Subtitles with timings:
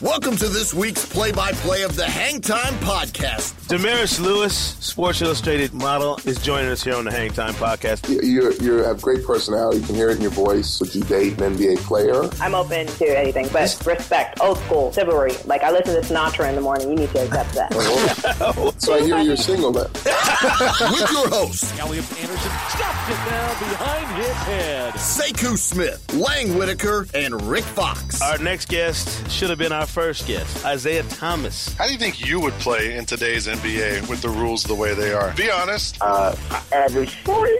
[0.00, 3.66] Welcome to this week's play-by-play of the Hang Time Podcast.
[3.66, 8.08] Damaris Lewis, Sports Illustrated model, is joining us here on the Hang Time Podcast.
[8.08, 9.80] You, you, you have great personality.
[9.80, 10.78] You can hear it in your voice.
[10.78, 12.30] Would you date an NBA player?
[12.40, 15.32] I'm open to anything, but respect, old school, chivalry.
[15.46, 16.90] Like I listen to Sinatra in the morning.
[16.90, 18.74] You need to accept that.
[18.78, 19.90] so I hear you're single then.
[19.94, 24.94] With your host, Elliot Anderson stuffed it down behind his head.
[24.94, 28.22] Sekou Smith, Lang Whitaker, and Rick Fox.
[28.22, 31.72] Our next guest should have been our first guest, Isaiah Thomas.
[31.74, 34.94] How do you think you would play in today's NBA with the rules the way
[34.94, 35.32] they are?
[35.34, 35.96] Be honest.
[36.00, 36.36] Uh,
[36.72, 37.50] average point.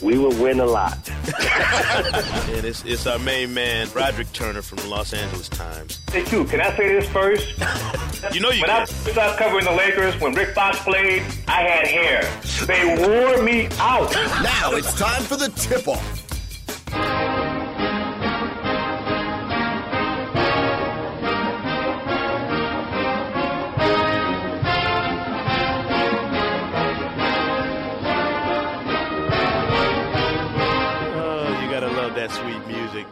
[0.02, 0.96] we would win a lot.
[2.48, 6.00] and it's, it's our main man, Broderick Turner from the Los Angeles Times.
[6.12, 7.48] Hey, Q, can I say this first?
[8.32, 8.82] you know you When can.
[8.82, 12.22] I started covering the Lakers, when Rick Fox played, I had hair.
[12.66, 14.12] They wore me out.
[14.42, 16.26] Now it's time for the tip-off.
[32.30, 33.06] That sweet music.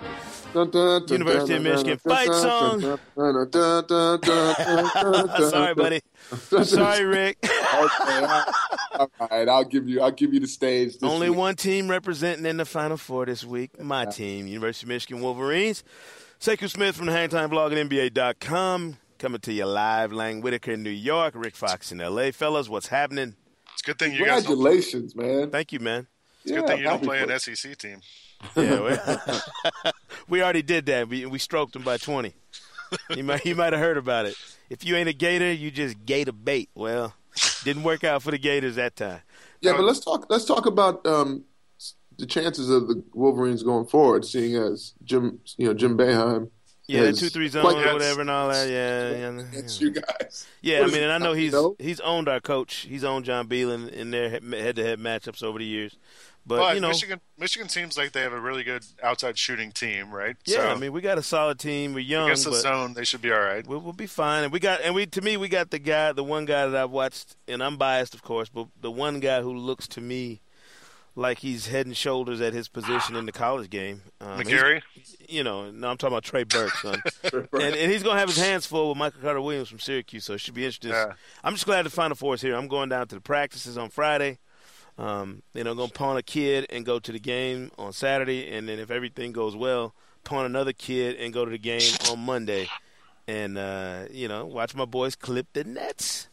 [0.55, 2.81] University of Michigan fight song.
[5.51, 6.01] Sorry, buddy.
[6.65, 7.39] Sorry, Rick.
[7.43, 8.27] okay,
[9.21, 9.49] all right.
[9.49, 10.01] I'll give you.
[10.01, 10.95] I'll give you the stage.
[10.99, 11.39] this Only week.
[11.39, 13.81] one team representing in the Final Four this week.
[13.83, 15.85] My team, University of Michigan Wolverines.
[16.41, 18.97] Sekou Smith from the Hangtime Blog at NBA.com.
[19.19, 22.31] Coming to you live, Lang Whitaker in New York, Rick Fox in L.A.
[22.31, 23.35] Fellas, what's happening?
[23.73, 25.51] It's a good thing you guys don't, Congratulations, man.
[25.51, 26.07] Thank you, man.
[26.43, 27.39] it's a good thing you don't happy play an.
[27.39, 28.01] SEC team.
[28.57, 29.91] Yeah, we,
[30.29, 31.09] we already did that.
[31.09, 32.35] We, we stroked him by 20.
[33.15, 34.37] You might, he might have heard about it.
[34.71, 36.71] If you ain't a Gator, you just Gator bait.
[36.75, 37.15] Well,
[37.65, 39.21] didn't work out for the Gators that time.
[39.61, 40.27] Yeah, but let's talk.
[40.29, 41.45] Let's talk about um,
[42.19, 46.51] the chances of the Wolverines going forward, seeing as Jim, you know, Jim Boeheim.
[46.87, 48.69] Yeah, that two three zone or whatever and all that.
[48.69, 49.43] Yeah, yeah.
[49.53, 49.61] yeah.
[49.79, 50.47] you guys.
[50.63, 51.77] Yeah, What I mean, and I know he's know?
[51.79, 52.87] he's owned our coach.
[52.89, 55.97] He's owned John Beilein in their head to head matchups over the years.
[56.49, 59.71] But, But you know, Michigan, Michigan seems like they have a really good outside shooting
[59.71, 60.35] team, right?
[60.47, 61.93] yeah, so, I mean, we got a solid team.
[61.93, 63.67] We're young, against the but zone, they should be all right.
[63.67, 64.45] we'll, we'll be fine.
[64.45, 66.83] And we got and we to me we got the guy, the one guy that
[66.83, 70.41] I've watched, and I'm biased, of course, but the one guy who looks to me
[71.19, 74.03] like he's head and shoulders at his position in the college game.
[74.21, 74.83] Um, McGary,
[75.29, 77.03] you know, no, I'm talking about Trey Burke, son.
[77.33, 80.25] and, and he's going to have his hands full with Michael Carter Williams from Syracuse,
[80.25, 80.91] so it should be interesting.
[80.91, 81.15] Yeah.
[81.43, 82.55] I'm just glad the Final Four is here.
[82.55, 84.39] I'm going down to the practices on Friday.
[84.99, 88.51] Um, you know, going to pawn a kid and go to the game on Saturday,
[88.51, 89.95] and then if everything goes well,
[90.25, 92.69] pawn another kid and go to the game on Monday.
[93.29, 96.29] And, uh, you know, watch my boys clip the nets.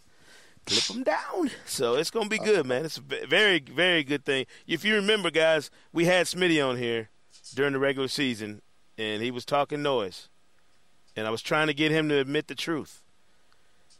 [0.65, 1.51] Clip them down.
[1.65, 2.85] So it's going to be good, man.
[2.85, 4.47] It's a very, very good thing.
[4.65, 7.09] If you remember, guys, we had Smitty on here
[7.53, 8.63] during the regular season,
[8.97, 10.29] and he was talking noise.
[11.15, 13.03] And I was trying to get him to admit the truth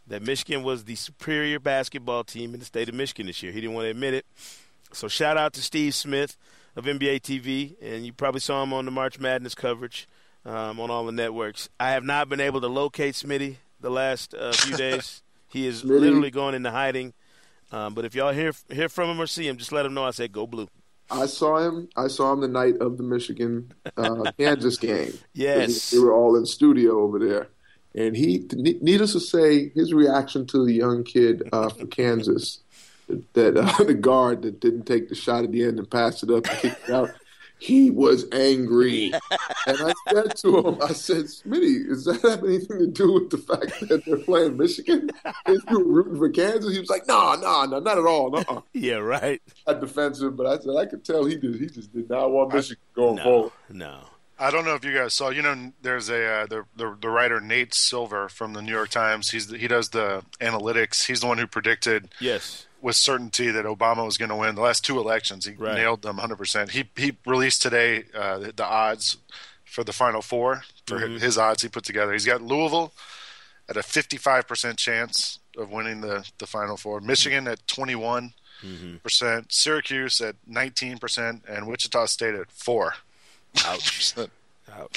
[0.07, 3.51] that Michigan was the superior basketball team in the state of Michigan this year.
[3.51, 4.25] He didn't want to admit it.
[4.91, 6.38] So shout out to Steve Smith
[6.75, 10.07] of NBA TV, and you probably saw him on the March Madness coverage
[10.45, 11.69] um, on all the networks.
[11.79, 15.23] I have not been able to locate Smitty the last uh, few days.
[15.49, 15.99] he is Smitty.
[15.99, 17.13] literally going into hiding.
[17.71, 20.05] Um, but if y'all hear hear from him or see him, just let him know
[20.05, 20.67] I said go blue.
[21.09, 21.89] I saw him.
[21.95, 25.13] I saw him the night of the Michigan uh, Kansas game.
[25.33, 25.91] Yes.
[25.91, 27.49] they were all in studio over there,
[27.95, 32.59] and he, needless to say, his reaction to the young kid uh, for Kansas,
[33.33, 36.29] that uh, the guard that didn't take the shot at the end and passed it
[36.31, 37.09] up and kicked it out.
[37.57, 39.13] He was angry,
[39.65, 43.30] and I said to him, "I said, Smitty, does that have anything to do with
[43.30, 45.09] the fact that they're playing Michigan?
[45.47, 48.30] Is you rooting for Kansas?" He was like, "No, no, no, not at all.
[48.30, 49.42] No." Yeah, right.
[49.65, 51.56] got defensive, but I said I could tell he did.
[51.56, 53.51] He just did not want Michigan going No, forward.
[53.69, 54.00] no.
[54.37, 55.29] I don't know if you guys saw.
[55.29, 58.89] You know, there's a uh, the, the the writer Nate Silver from the New York
[58.89, 59.29] Times.
[59.29, 61.05] He's the, he does the analytics.
[61.05, 62.65] He's the one who predicted Yes.
[62.81, 65.45] with certainty that Obama was going to win the last two elections.
[65.45, 65.75] He Right.
[65.75, 66.71] nailed them 100%.
[66.71, 69.17] He he released today uh, the, the odds
[69.63, 71.17] for the final four for Mm-hmm.
[71.17, 72.11] his odds he put together.
[72.13, 72.91] He's got Louisville
[73.69, 76.99] at a 55% chance of winning the the final four.
[76.99, 78.33] Michigan at 21,
[79.01, 82.95] percent, Syracuse at 19 percent, and Wichita State at four.
[83.66, 84.13] Ouch.
[84.18, 84.30] Ouch.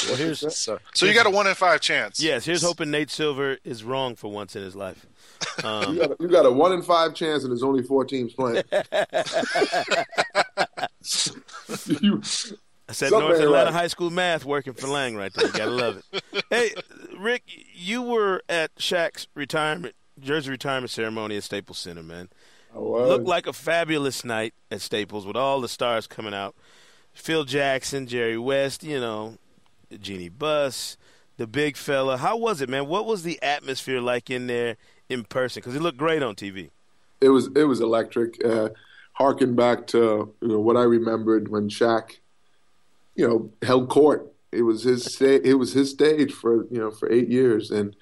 [0.07, 2.21] Well, here's So, so you got a one in five chance.
[2.21, 2.45] yes.
[2.45, 5.07] Here's hoping Nate Silver is wrong for once in his life.
[5.63, 8.05] Um, You got, a, you got a one in five chance, and there's only four
[8.05, 8.65] teams playing.
[12.01, 12.21] you,
[12.89, 13.73] I said North ain't Atlanta right.
[13.73, 15.47] High School math working for Lang right there.
[15.47, 16.45] You gotta love it.
[16.51, 16.71] Hey,
[17.19, 17.45] Rick,
[17.75, 22.29] you were at Shaq's retirement jersey retirement ceremony at Staples Center, man.
[22.75, 23.09] I was.
[23.09, 26.55] Looked like a fabulous night at Staples with all the stars coming out.
[27.19, 29.37] Phil Jackson, Jerry West, you know,
[30.01, 30.97] Jeanie Buss,
[31.37, 32.17] the big fella.
[32.17, 32.87] How was it, man?
[32.87, 34.77] What was the atmosphere like in there
[35.09, 35.61] in person?
[35.61, 36.71] Because it looked great on TV.
[37.21, 38.43] it was it was electric.
[38.43, 38.71] Uh,
[39.15, 42.19] harken back to you know what I remembered when Shaq,
[43.17, 44.33] you know, held court.
[44.53, 47.95] It was his sta- it was his stage for you know for eight years, and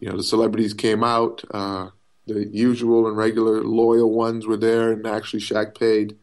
[0.00, 1.42] you know the celebrities came out.
[1.52, 1.90] Uh,
[2.26, 6.16] the usual and regular loyal ones were there, and actually Shaq paid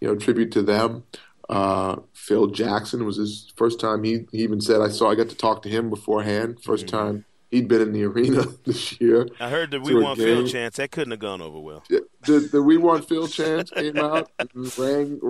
[0.00, 1.04] you know tribute to them.
[1.48, 4.02] Uh, Phil Jackson was his first time.
[4.02, 5.10] He, he even said, "I saw.
[5.10, 6.58] I got to talk to him beforehand.
[6.62, 10.22] 1st time he'd been in the arena this year." I heard that we want a
[10.22, 10.76] Phil chance.
[10.76, 11.84] That couldn't have gone over well.
[11.88, 14.48] the, the We Want Phil chance came out and
[14.78, 15.20] rang.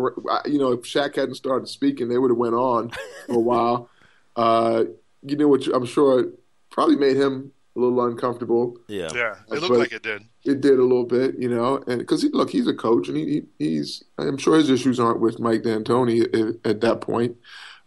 [0.46, 2.90] You know, if Shaq hadn't started speaking, they would have went on
[3.26, 3.90] for a while.
[4.36, 4.84] Uh,
[5.22, 5.66] you know what?
[5.68, 6.28] I'm sure it
[6.68, 8.78] probably made him a little uncomfortable.
[8.88, 9.08] Yeah.
[9.14, 10.22] Yeah, it looked what- like it did.
[10.44, 13.16] It did a little bit, you know, and because he, look, he's a coach, and
[13.16, 14.04] he, he he's.
[14.16, 17.36] I'm sure his issues aren't with Mike D'Antoni at, at that point,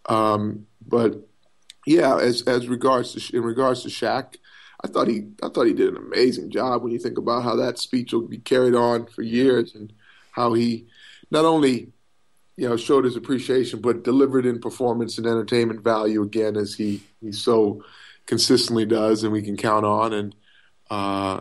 [0.08, 1.26] um, but
[1.86, 4.36] yeah, as as regards to in regards to Shaq,
[4.84, 7.56] I thought he I thought he did an amazing job when you think about how
[7.56, 9.94] that speech will be carried on for years and
[10.32, 10.86] how he
[11.32, 11.94] not only
[12.58, 17.02] you know showed his appreciation but delivered in performance and entertainment value again as he
[17.22, 17.82] he so
[18.30, 20.14] consistently does and we can count on.
[20.14, 20.36] And
[20.90, 21.40] uh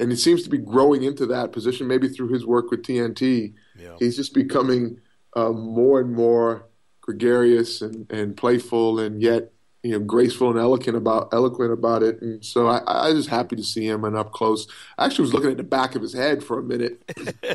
[0.00, 3.54] and it seems to be growing into that position maybe through his work with TNT
[3.82, 3.96] Yeah.
[3.98, 5.00] he's just becoming
[5.34, 6.66] uh, more and more
[7.00, 9.42] gregarious and, and playful and yet
[9.82, 12.20] you know graceful and eloquent about eloquent about it.
[12.20, 14.66] And so I, I was just happy to see him and up close.
[14.98, 16.94] I actually was looking at the back of his head for a minute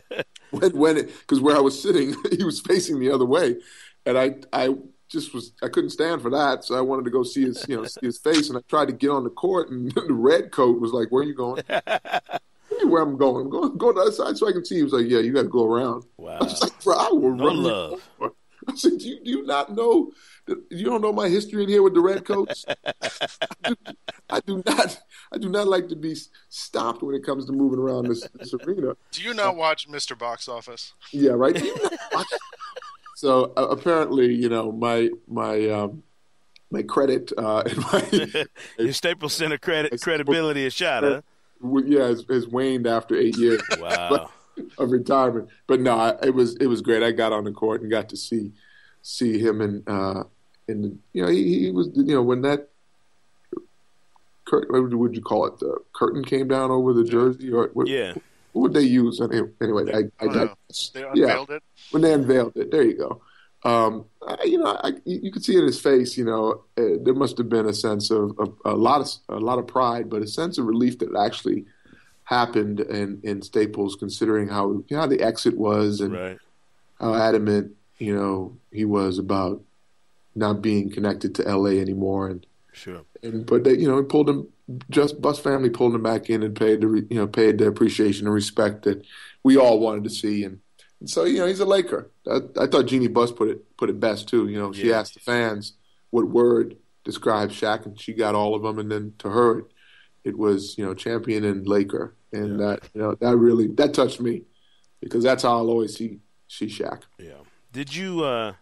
[0.52, 3.58] when when because where I was sitting he was facing the other way.
[4.06, 4.66] And I I
[5.14, 7.78] just was I couldn't stand for that so I wanted to go see his you
[7.78, 10.52] know see his face and I tried to get on the court and the red
[10.52, 11.64] coat was like where are you going
[12.90, 14.84] where I'm going I'm going go to the other side so I can see he
[14.84, 16.40] was like yeah you got to go around Wow.
[16.42, 18.02] I was like bro I will No run you love.
[18.68, 20.12] I said do you, do you not know
[20.72, 22.66] you don't know my history in here with the red coats
[24.30, 25.00] I do not
[25.32, 26.16] I do not like to be
[26.50, 30.18] stopped when it comes to moving around this, this arena Do you not watch Mr.
[30.18, 30.94] Box Office?
[31.12, 31.56] yeah, right.
[33.16, 36.04] So uh, apparently, you know, my my um,
[36.72, 37.64] my credit uh,
[37.94, 38.46] my
[38.80, 41.22] Your Staples Center credit credibility is shot, huh?
[41.86, 44.30] yeah has, has waned after eight years Wow.
[44.78, 45.50] of retirement.
[45.68, 47.04] But no, it was it was great.
[47.04, 48.52] I got on the court and got to see
[49.02, 50.24] see him and uh,
[50.68, 52.70] and you know he, he was you know when that.
[54.46, 55.58] Cur- what would- would you call it?
[55.60, 58.14] The curtain came down over the jersey, or what, Yeah.
[58.54, 59.20] What would they use?
[59.22, 61.12] Anyway, anyway I, I, I don't know.
[61.16, 61.64] yeah, it.
[61.92, 62.72] when they unveiled it.
[62.72, 63.22] There you go.
[63.66, 66.18] Um, I, you know, I, you could see in his face.
[66.18, 69.40] You know, uh, there must have been a sense of, of a lot of a
[69.40, 71.66] lot of pride, but a sense of relief that it actually
[72.26, 76.38] happened in, in Staples, considering how you know, how the exit was and Right.
[77.00, 79.62] how adamant you know he was about
[80.36, 81.80] not being connected to L.A.
[81.80, 83.02] anymore, and Sure.
[83.24, 84.48] And but they you know pulled him
[84.90, 88.28] just Buss family pulled him back in and paid the you know paid the appreciation
[88.28, 89.04] and respect that
[89.44, 90.60] we all wanted to see and,
[91.00, 92.10] and so you know he's a Laker.
[92.30, 94.48] I, I thought Jeanie Buss put it put it best too.
[94.48, 95.00] You know she Yeah.
[95.00, 95.74] asked the fans
[96.12, 99.66] what word describes Shaq and she got all of them and then to her it,
[100.24, 104.20] it was you know champion and Laker and that you know that really that touched
[104.22, 104.44] me
[105.02, 107.02] because that's how I'll always see see Shaq.
[107.18, 107.42] Yeah.
[107.72, 108.54] Did you uh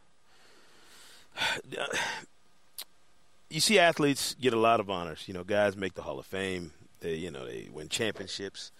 [3.52, 5.24] you see athletes get a lot of honors.
[5.28, 6.72] You know, guys make the Hall of Fame.
[7.02, 8.72] They, you know, they win championships.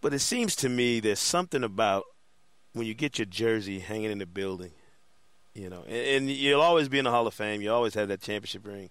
[0.00, 2.04] But it seems to me there's something about
[2.72, 4.72] when you get your jersey hanging in the building,
[5.54, 7.60] you know, and, and you'll always be in the Hall of Fame.
[7.60, 8.90] You always have that championship ring.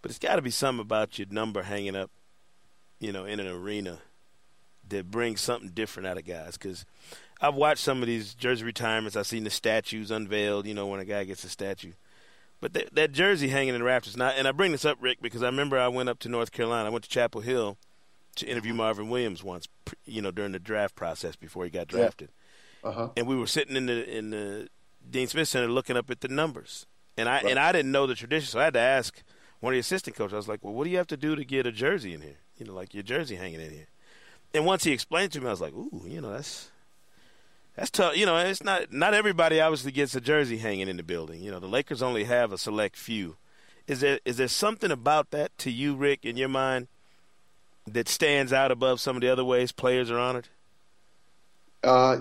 [0.00, 2.10] But it's got to be something about your number hanging up,
[2.98, 3.98] you know, in an arena
[4.88, 6.58] that brings something different out of guys.
[6.58, 6.84] Because
[7.40, 9.16] I've watched some of these jersey retirements.
[9.16, 11.92] I've seen the statues unveiled, you know, when a guy gets a statue.
[12.62, 14.96] But that, that jersey hanging in the rafters, and I, and I bring this up,
[15.00, 16.86] Rick, because I remember I went up to North Carolina.
[16.86, 17.76] I went to Chapel Hill
[18.36, 19.66] to interview Marvin Williams once,
[20.04, 22.30] you know, during the draft process before he got drafted.
[22.84, 23.10] Uh-huh.
[23.16, 24.68] And we were sitting in the in the
[25.08, 28.14] Dean Smith Center looking up at the numbers, and I and I didn't know the
[28.14, 29.22] tradition, so I had to ask
[29.60, 30.34] one of the assistant coaches.
[30.34, 32.22] I was like, "Well, what do you have to do to get a jersey in
[32.22, 32.38] here?
[32.58, 33.88] You know, like your jersey hanging in here."
[34.54, 36.71] And once he explained to me, I was like, "Ooh, you know, that's
[37.76, 38.16] That's tough.
[38.16, 41.42] You know, it's not not everybody obviously gets a jersey hanging in the building.
[41.42, 43.36] You know, the Lakers only have a select few.
[43.86, 46.88] Is there is there something about that to you, Rick, in your mind,
[47.86, 50.48] that stands out above some of the other ways players are honored?
[51.82, 52.18] Uh,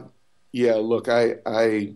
[0.51, 0.75] yeah.
[0.75, 1.95] Look, I I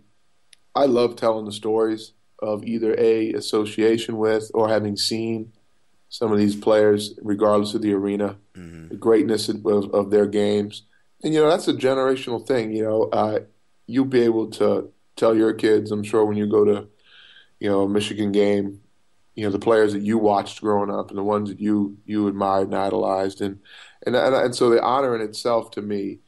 [0.75, 5.53] I love telling the stories of either a association with or having seen
[6.09, 8.89] some of these players, regardless of the arena, mm-hmm.
[8.89, 10.83] the greatness of, of, their games,
[11.23, 12.71] and you know that's a generational thing.
[12.73, 13.39] You know, uh,
[13.87, 16.87] you'll be able to tell your kids, I'm sure, when you go to
[17.59, 18.81] you know a Michigan game,
[19.35, 22.27] you know the players that you watched growing up and the ones that you you
[22.27, 23.59] admired and idolized, and
[24.05, 26.19] and and, and so the honor in itself to me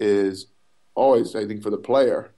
[0.00, 0.46] is
[0.94, 2.32] always, I think, for the player,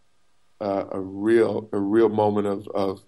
[0.60, 3.02] uh, a real a real moment of, of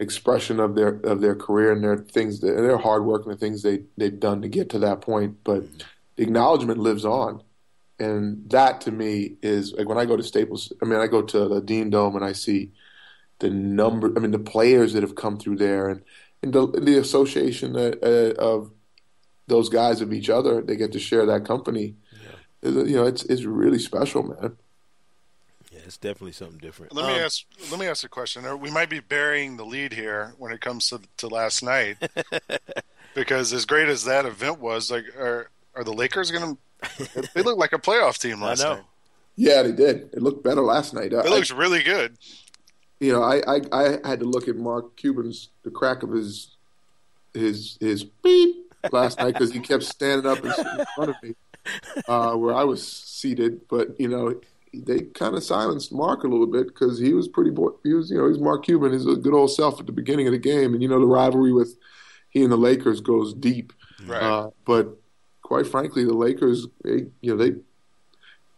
[0.00, 3.32] expression of their of their career and their things that, and their hard work and
[3.32, 5.38] the things they they've done to get to that point.
[5.44, 5.64] But
[6.16, 7.42] the acknowledgement lives on,
[7.98, 10.72] and that to me is like when I go to Staples.
[10.82, 12.72] I mean, I go to the Dean Dome and I see
[13.38, 14.12] the number.
[14.16, 16.02] I mean, the players that have come through there and
[16.42, 18.70] and the, the association uh, uh, of
[19.46, 20.60] those guys of each other.
[20.62, 21.96] They get to share that company.
[22.62, 22.70] Yeah.
[22.70, 24.56] You know, it's it's really special, man
[25.70, 26.94] Yeah, it's definitely something different.
[26.94, 27.44] Let um, me ask.
[27.70, 28.44] Let me ask a question.
[28.60, 31.96] We might be burying the lead here when it comes to, to last night,
[33.14, 36.60] because as great as that event was, like, are are the Lakers going to?
[37.34, 38.82] They looked like a playoff team last night.
[39.36, 40.10] Yeah, they did.
[40.12, 41.12] It looked better last night.
[41.12, 42.16] It I, looks really good.
[43.00, 46.56] You know, I, I I had to look at Mark Cuban's the crack of his
[47.34, 50.52] his his beep last night because he kept standing up in
[50.94, 51.34] front of me
[52.08, 53.68] uh, where I was seated.
[53.68, 54.40] But you know,
[54.72, 57.50] they kind of silenced Mark a little bit because he was pretty.
[57.82, 60.26] He was, you know, he's Mark Cuban, He's a good old self at the beginning
[60.26, 61.76] of the game, and you know the rivalry with
[62.30, 63.72] he and the Lakers goes deep.
[64.06, 64.22] Right.
[64.22, 64.98] Uh, but
[65.46, 67.52] quite frankly, the Lakers, they, you know, they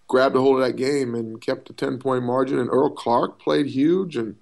[0.07, 2.59] grabbed a hold of that game and kept a ten point margin.
[2.59, 4.37] And Earl Clark played huge, and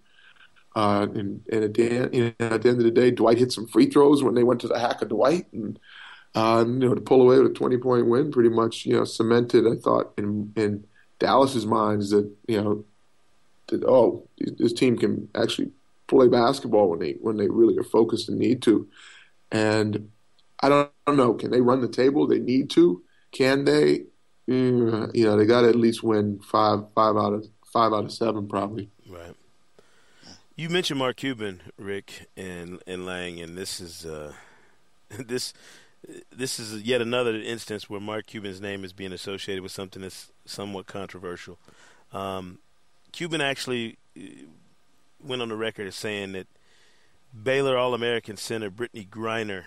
[0.76, 3.50] uh, and, and at, the, you know, at the end of the day, Dwight hit
[3.50, 5.76] some free throws when they went to the hack of Dwight, and
[6.36, 9.04] uh, you know to pull away with a twenty point win, pretty much, you know,
[9.04, 9.66] cemented.
[9.66, 10.86] I thought in in
[11.18, 12.84] Dallas's mind is that you know
[13.68, 15.72] that oh this team can actually
[16.06, 18.86] play basketball when they when they really are focused and need to,
[19.50, 20.10] and
[20.60, 22.26] I don't, I don't know can they run the table?
[22.26, 23.02] They need to.
[23.32, 24.04] Can they?
[24.48, 28.04] Mm, you know they got to at least win five five out of five out
[28.04, 28.90] of seven probably.
[29.08, 29.34] Right.
[30.54, 34.32] You mentioned Mark Cuban, Rick, and and Lang, and this is uh,
[35.10, 35.52] this
[36.34, 40.30] this is yet another instance where Mark Cuban's name is being associated with something that's
[40.44, 41.58] somewhat controversial.
[42.12, 42.58] Um,
[43.12, 44.22] Cuban actually uh,
[45.22, 46.46] went on the record as saying that
[47.42, 49.64] Baylor All American center Brittney Griner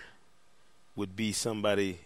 [1.00, 1.98] would be somebody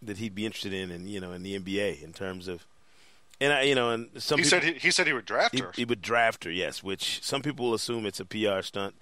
[0.00, 2.66] that he'd be interested in, and you know, in the NBA in terms of.
[3.42, 5.54] And I, you know, and some he people, said he, he, said he would draft
[5.54, 5.72] he, her.
[5.76, 6.82] He would draft her, yes.
[6.82, 8.94] Which some people will assume it's a PR stunt,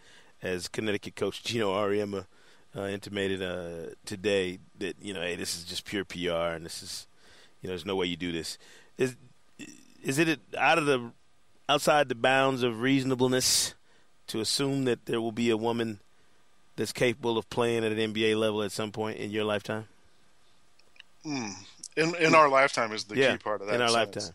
[0.42, 2.26] as Connecticut coach Geno Auriemma
[2.76, 6.82] uh, intimated uh, today that you know, hey, this is just pure PR, and this
[6.82, 7.06] is,
[7.62, 8.58] you know, there's no way you do this.
[8.96, 9.16] Is
[10.02, 11.12] is it out of the
[11.68, 13.74] outside the bounds of reasonableness
[14.26, 16.00] to assume that there will be a woman
[16.78, 19.86] that's capable of playing at an NBA level at some point in your lifetime?
[21.26, 21.52] Mm.
[21.96, 23.74] In in our lifetime is the yeah, key part of that.
[23.74, 24.26] In our sentence.
[24.26, 24.34] lifetime.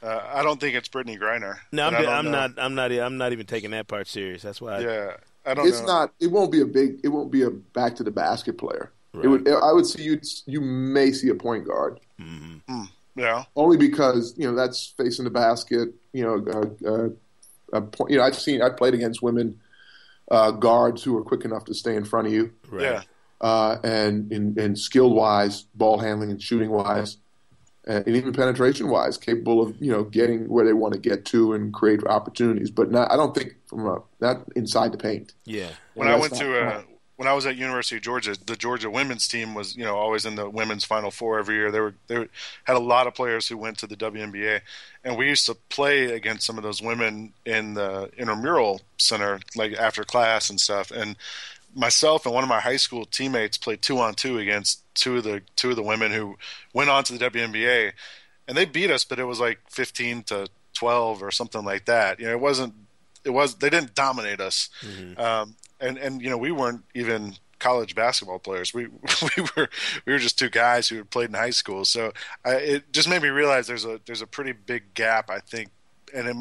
[0.00, 1.56] Uh, I don't think it's Brittney Griner.
[1.72, 2.52] No, I'm, I'm not.
[2.58, 2.92] I'm not.
[2.92, 4.42] I'm not even taking that part serious.
[4.42, 4.80] That's why.
[4.80, 5.16] Yeah,
[5.46, 5.86] I don't it's know.
[5.86, 6.12] not.
[6.20, 7.00] It won't be a big.
[7.02, 8.92] It won't be a back to the basket player.
[9.12, 9.24] Right.
[9.24, 9.48] It would.
[9.48, 10.20] I would see you.
[10.46, 12.00] You may see a point guard.
[12.20, 12.80] Mm-hmm.
[12.80, 13.44] Mm, yeah.
[13.56, 15.90] Only because you know that's facing the basket.
[16.12, 17.08] You know, uh, uh,
[17.72, 18.60] a point, you know, I've seen.
[18.60, 19.60] I've played against women
[20.30, 22.52] uh, guards who are quick enough to stay in front of you.
[22.70, 22.82] Right.
[22.82, 23.02] Yeah.
[23.40, 27.18] Uh, and and, and skill wise, ball handling and shooting wise,
[27.86, 31.52] and even penetration wise, capable of you know getting where they want to get to
[31.52, 32.70] and create opportunities.
[32.70, 35.34] But not, I don't think from a, not inside the paint.
[35.44, 35.70] Yeah.
[35.94, 36.82] When I went to uh,
[37.18, 40.24] when I was at University of Georgia, the Georgia women's team was you know always
[40.24, 41.72] in the women's Final Four every year.
[41.72, 42.28] They were they
[42.62, 44.60] had a lot of players who went to the WNBA,
[45.02, 49.72] and we used to play against some of those women in the intramural center like
[49.72, 50.92] after class and stuff.
[50.92, 51.16] And
[51.74, 55.24] myself and one of my high school teammates played two on two against two of
[55.24, 56.36] the two of the women who
[56.72, 57.94] went on to the WNBA,
[58.46, 62.20] and they beat us, but it was like fifteen to twelve or something like that.
[62.20, 62.74] You know, it wasn't.
[63.24, 65.20] It was they didn't dominate us, mm-hmm.
[65.20, 68.72] um, and and you know we weren't even college basketball players.
[68.72, 68.86] We
[69.36, 69.68] we were
[70.06, 71.84] we were just two guys who had played in high school.
[71.84, 72.12] So
[72.44, 75.30] I, it just made me realize there's a there's a pretty big gap.
[75.30, 75.70] I think,
[76.14, 76.36] and it,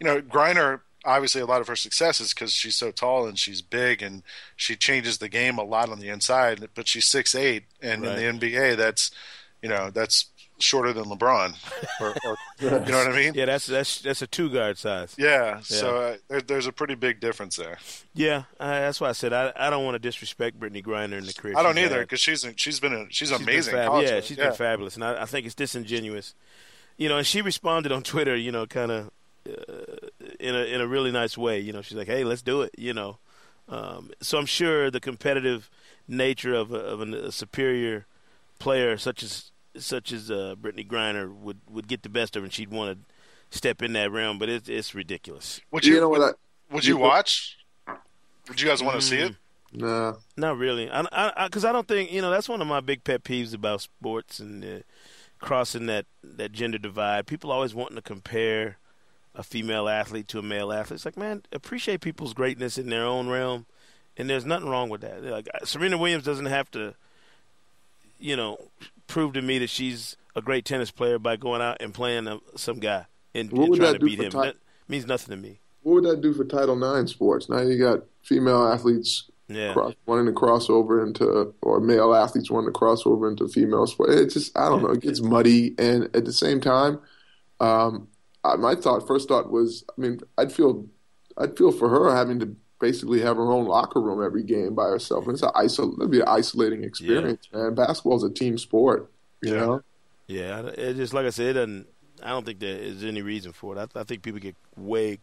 [0.00, 3.36] you know Griner obviously a lot of her success is because she's so tall and
[3.38, 4.22] she's big and
[4.54, 6.68] she changes the game a lot on the inside.
[6.74, 8.18] But she's six eight, and right.
[8.18, 9.10] in the NBA, that's
[9.62, 10.26] you know that's
[10.62, 11.54] shorter than LeBron,
[12.00, 13.34] or, or you know what I mean?
[13.34, 15.14] Yeah, that's that's that's a two guard size.
[15.18, 17.78] Yeah, so uh, there, there's a pretty big difference there.
[18.14, 21.26] Yeah, uh, that's why I said I, I don't want to disrespect Brittney Griner in
[21.26, 21.54] the career.
[21.56, 23.74] I don't either because she's she's been a, she's, She's been amazing.
[23.74, 24.22] fab- yeah, player.
[24.22, 26.34] she's been fabulous, and I, I think it's disingenuous.
[26.96, 28.36] You know, and she responded on Twitter.
[28.36, 29.10] You know, kind of
[29.48, 30.08] uh,
[30.40, 31.58] in a in a really nice way.
[31.60, 33.18] You know, she's like, "Hey, let's do it." You know,
[33.68, 35.70] um, so I'm sure the competitive
[36.08, 38.06] nature of a, of an, a superior
[38.58, 42.44] player such as such as uh, Brittney Griner would would get the best of her,
[42.44, 42.98] and she'd want
[43.50, 44.38] to step in that realm.
[44.38, 45.60] But it's it's ridiculous.
[45.70, 46.20] Would you, You know what?
[46.20, 47.58] would, I, would you watch?
[48.48, 49.26] Would you guys want to see Mm.
[49.30, 49.36] it?
[49.74, 50.14] nah.
[50.36, 52.80] Not really, I because I, 'cause I don't think you know that's one of my
[52.80, 54.78] big pet peeves about sports and uh,
[55.38, 57.26] crossing that that gender divide.
[57.26, 58.76] People always wanting to compare
[59.34, 60.96] a female athlete to a male athlete.
[60.96, 63.64] It's like, man, appreciate people's greatness in their own realm,
[64.18, 65.22] and there's nothing wrong with that.
[65.24, 66.94] Like Serena Williams doesn't have to,
[68.18, 68.58] you know,
[69.06, 72.38] prove to me that she's a great tennis player by going out and playing uh
[72.56, 74.30] some guy and, and trying to beat him.
[74.30, 74.56] Ty- that
[74.88, 75.60] means nothing to me.
[75.82, 77.48] What would that do for Title IX sports?
[77.48, 79.72] Now you got female athletes Yeah.
[79.72, 83.86] cross, wanting to cross over into, or male athletes wanting to cross over into female
[83.86, 84.14] sports.
[84.14, 85.74] It just, I don't know, it gets muddy.
[85.78, 87.00] And at the same time,
[87.60, 88.08] um,
[88.44, 90.86] I, my thought, first thought was, I mean, I'd feel,
[91.36, 94.84] I'd feel for her having to basically have her own locker room every game by
[94.88, 95.24] herself.
[95.24, 97.74] And it's an isol- that'd be an isolating experience, man.
[97.74, 99.10] Basketball's a team sport,
[99.40, 99.60] you Yeah.
[99.60, 99.82] know.
[100.26, 101.86] Yeah, it just like I said, it doesn't.
[102.22, 103.90] I don't think there is any reason for it.
[103.96, 105.18] I, I think people get way,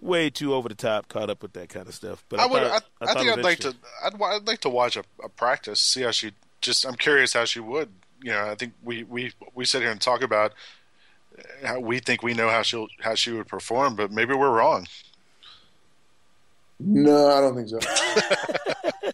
[0.00, 2.24] way too over the top, caught up with that kind of stuff.
[2.28, 2.62] But I, I would.
[2.62, 3.74] thought- I, I, thought think I'd like to.
[4.04, 6.32] I'd, I'd like to watch a, a practice, see how she.
[6.60, 7.90] Just, I'm curious how she would.
[8.22, 10.52] You know, I think we we we sit here and talk about
[11.64, 14.86] how we think we know how she'll how she would perform, but maybe we're wrong.
[16.80, 17.78] No, I don't think so.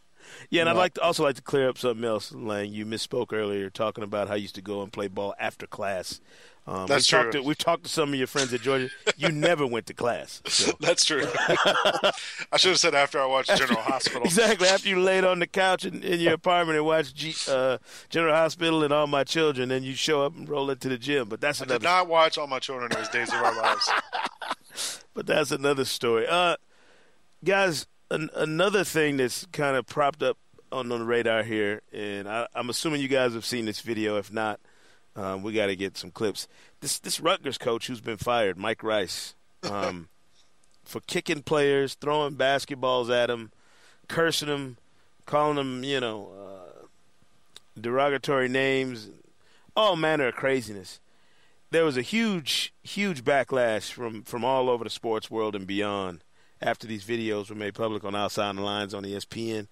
[0.52, 2.72] Yeah, and I'd like to also like to clear up something else, Lang.
[2.72, 6.20] You misspoke earlier talking about how you used to go and play ball after class.
[6.66, 7.40] Um, That's we've Talked true.
[7.42, 8.88] to, we've talked to some of your friends at Georgia.
[9.16, 10.42] You never went to class.
[10.46, 10.72] So.
[10.80, 11.22] That's true.
[11.36, 14.22] I should have said after I watched General Hospital.
[14.24, 14.66] Exactly.
[14.66, 18.34] After you laid on the couch in, in your apartment and watched G, uh, General
[18.34, 21.28] Hospital and All My Children, then you show up and roll into the gym.
[21.28, 21.78] But that's I another.
[21.78, 23.88] did not watch All My Children those Days of Our Lives.
[25.14, 26.26] but that's another story.
[26.28, 26.56] Uh,
[27.44, 30.38] guys, an, another thing that's kind of propped up
[30.72, 34.16] on the radar here, and I, I'm assuming you guys have seen this video.
[34.18, 34.60] If not,
[35.16, 36.46] um, we got to get some clips.
[36.80, 40.08] This this Rutgers coach who's been fired, Mike Rice, um,
[40.84, 43.52] for kicking players, throwing basketballs at them,
[44.08, 44.76] cursing them,
[45.26, 46.86] calling them, you know, uh,
[47.80, 49.08] derogatory names,
[49.76, 51.00] all manner of craziness
[51.70, 56.24] there was a huge, huge backlash from, from all over the sports world and beyond
[56.62, 59.68] after these videos were made public on Outside the Lines on ESPN.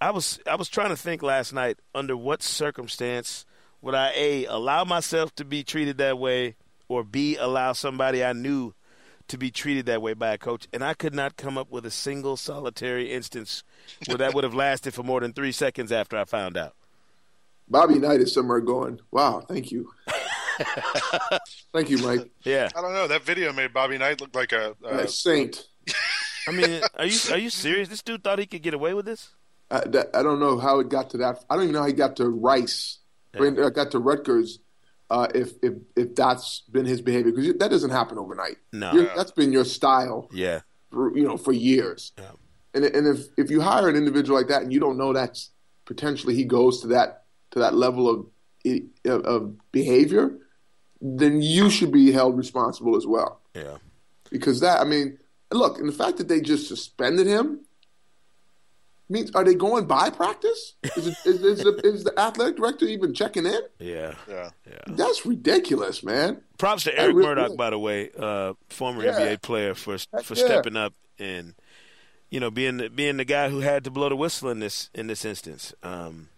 [0.00, 3.46] I was I was trying to think last night under what circumstance
[3.80, 6.56] would I a allow myself to be treated that way
[6.88, 8.74] or b allow somebody I knew
[9.28, 11.86] to be treated that way by a coach and I could not come up with
[11.86, 13.62] a single solitary instance
[14.06, 16.74] where that would have lasted for more than 3 seconds after I found out.
[17.68, 19.90] Bobby Knight is somewhere going, wow, thank you.
[21.72, 22.30] thank you, Mike.
[22.44, 22.68] Yeah.
[22.76, 23.06] I don't know.
[23.08, 24.74] That video made Bobby Knight look like a.
[24.84, 25.66] A Uh, saint.
[26.48, 27.88] I mean, are you are you serious?
[27.88, 29.30] This dude thought he could get away with this?
[29.70, 31.44] I, that, I don't know how it got to that.
[31.50, 32.98] I don't even know how he got to Rice.
[33.36, 34.60] When I got to Rutgers.
[35.08, 38.56] Uh, if if if that's been his behavior, because that doesn't happen overnight.
[38.72, 38.92] No.
[38.92, 40.62] You're- that's been your style, Yeah.
[40.90, 42.12] for, you know, for years.
[42.18, 42.30] Yeah.
[42.74, 45.50] And and if if you hire an individual like that and you don't know that's
[45.84, 48.26] potentially he goes to that to that level of
[49.04, 50.38] of, of behavior,
[51.00, 53.40] then you should be held responsible as well.
[53.54, 53.76] Yeah.
[54.30, 55.18] Because that, I mean,
[55.52, 57.60] look, and the fact that they just suspended him
[59.08, 60.74] means are they going by practice?
[60.96, 63.60] Is, it, is, is, the, is the athletic director even checking in?
[63.78, 64.14] Yeah.
[64.28, 64.50] yeah.
[64.86, 66.42] That's ridiculous, man.
[66.58, 69.12] Props to Eric really- Murdock, by the way, uh, former Yeah.
[69.20, 70.44] NBA player, for for yeah.
[70.46, 71.54] stepping up and
[72.30, 74.90] you know being the, being the guy who had to blow the whistle in this
[74.94, 75.72] in this instance.
[75.82, 76.28] Um,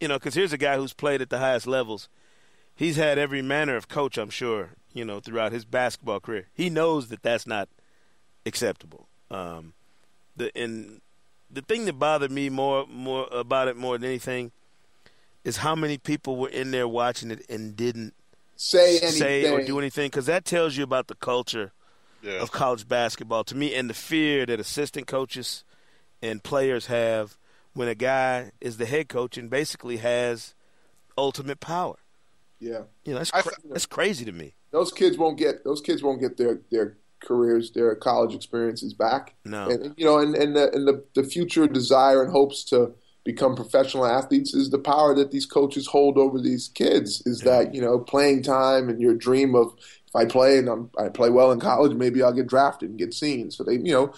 [0.00, 2.08] you know, because here's a guy who's played at the highest levels.
[2.76, 6.46] He's had every manner of coach, I'm sure, you know, throughout his basketball career.
[6.54, 7.68] He knows that that's not
[8.44, 9.08] acceptable.
[9.30, 9.72] Um,
[10.36, 11.00] the and
[11.50, 14.52] the thing that bothered me more more about it more than anything
[15.44, 18.14] is how many people were in there watching it and didn't
[18.56, 19.10] Say anything.
[19.10, 21.72] say or do anything because that tells you about the culture
[22.22, 22.42] Yeah.
[22.42, 25.64] of college basketball to me and the fear that assistant coaches
[26.22, 27.36] and players have
[27.74, 30.54] when a guy is the head coach and basically has
[31.16, 31.96] ultimate power.
[32.60, 34.54] Yeah, You know, that's cra- f- that's crazy to me.
[34.70, 39.34] those kids won't get those kids won't get their their careers, their college experiences back.
[39.44, 39.68] No.
[39.68, 43.56] and you know, and and the and the, the future desire and hopes to become
[43.56, 47.22] professional athletes is the power that these coaches hold over these kids.
[47.26, 49.74] Is that you know playing time and your dream of
[50.06, 52.98] if I play and I'm, I play well in college, maybe I'll get drafted and
[52.98, 53.50] get seen.
[53.50, 54.14] So they, you know,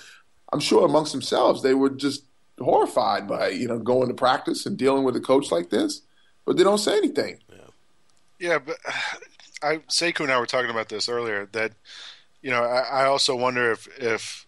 [0.52, 2.24] I'm sure amongst themselves they were just
[2.60, 6.02] horrified by you know going to practice and dealing with a coach like this,
[6.44, 7.38] but they don't say anything.
[8.38, 8.76] Yeah, but
[9.62, 11.46] I Sekou and I were talking about this earlier.
[11.52, 11.72] That
[12.42, 14.46] you know, I, I also wonder if if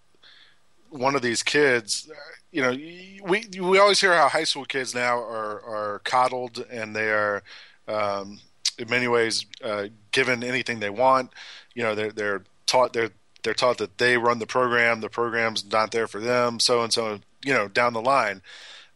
[0.90, 2.10] one of these kids,
[2.52, 6.94] you know, we we always hear how high school kids now are are coddled and
[6.94, 7.42] they are.
[7.88, 8.40] Um,
[8.78, 11.32] in many ways, uh, given anything they want,
[11.74, 13.10] you know, they're they're taught they're
[13.42, 16.92] they're taught that they run the program, the program's not there for them, so and
[16.92, 18.42] so, you know, down the line.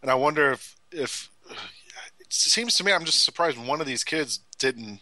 [0.01, 1.31] And I wonder if if
[2.21, 5.01] it seems to me, I'm just surprised one of these kids didn't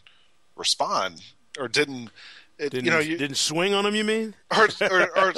[0.57, 1.23] respond
[1.57, 2.11] or didn't,
[2.59, 3.95] it, Didn't, you know, you, didn't swing on him.
[3.95, 4.35] You mean?
[4.57, 5.33] or, or, or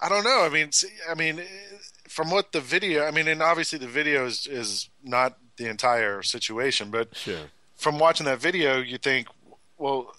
[0.00, 0.42] I don't know.
[0.42, 0.70] I mean,
[1.08, 1.40] I mean,
[2.08, 6.22] from what the video, I mean, and obviously the video is, is not the entire
[6.22, 7.50] situation, but Sure.
[7.76, 9.28] from watching that video, you think,
[9.78, 10.12] well,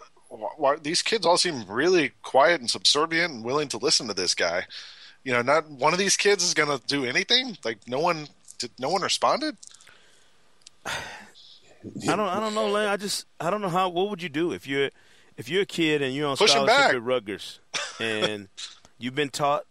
[0.58, 4.34] why, these kids all seem really quiet and subservient and willing to listen to this
[4.34, 4.66] guy.
[5.26, 7.58] You know, not one of these kids is going to do anything.
[7.64, 8.28] Like no one,
[8.58, 9.58] did no one responded.
[12.08, 12.28] I don't.
[12.28, 12.88] I don't know, Lang.
[12.88, 13.26] I just.
[13.40, 13.90] I don't know how.
[13.90, 14.90] What would you do if you're,
[15.38, 17.60] if you're a kid and you're on Push scholarship at Rutgers,
[18.00, 18.48] and
[18.98, 19.64] you've been taught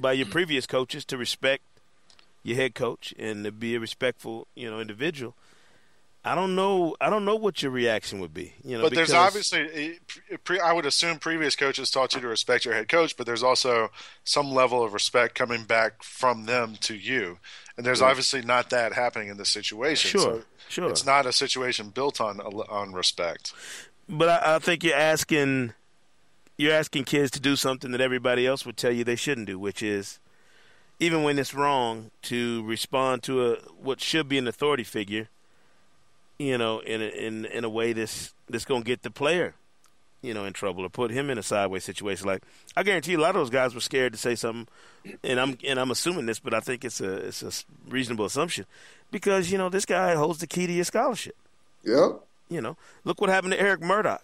[0.00, 1.62] by your previous coaches to respect
[2.42, 5.34] your head coach and to be a respectful, you know, individual.
[6.26, 6.96] I don't know.
[7.00, 8.52] I don't know what your reaction would be.
[8.64, 9.98] You know, but there's obviously,
[10.30, 13.26] eh, pre, I would assume previous coaches taught you to respect your head coach, but
[13.26, 13.90] there's also
[14.24, 17.38] some level of respect coming back from them to you.
[17.76, 20.10] And there's obviously not that happening in this situation.
[20.10, 20.90] Sure, So sure.
[20.90, 23.52] It's not a situation built on on respect.
[24.08, 25.74] But I, I think you're asking
[26.56, 29.58] you're asking kids to do something that everybody else would tell you they shouldn't do,
[29.58, 30.18] which is
[30.98, 35.28] even when it's wrong to respond to a what should be an authority figure,
[36.38, 39.54] you know, in a, in in a way that's that's going to get the player,
[40.22, 42.26] you know, in trouble or put him in a sideways situation.
[42.26, 42.42] Like
[42.76, 44.68] I guarantee you, a lot of those guys were scared to say something,
[45.22, 47.52] and I'm and I'm assuming this, but I think it's a it's a
[47.88, 48.66] reasonable assumption
[49.10, 51.36] because you know this guy holds the key to your scholarship.
[51.84, 52.20] Yep.
[52.48, 54.22] You know, look what happened to Eric Murdock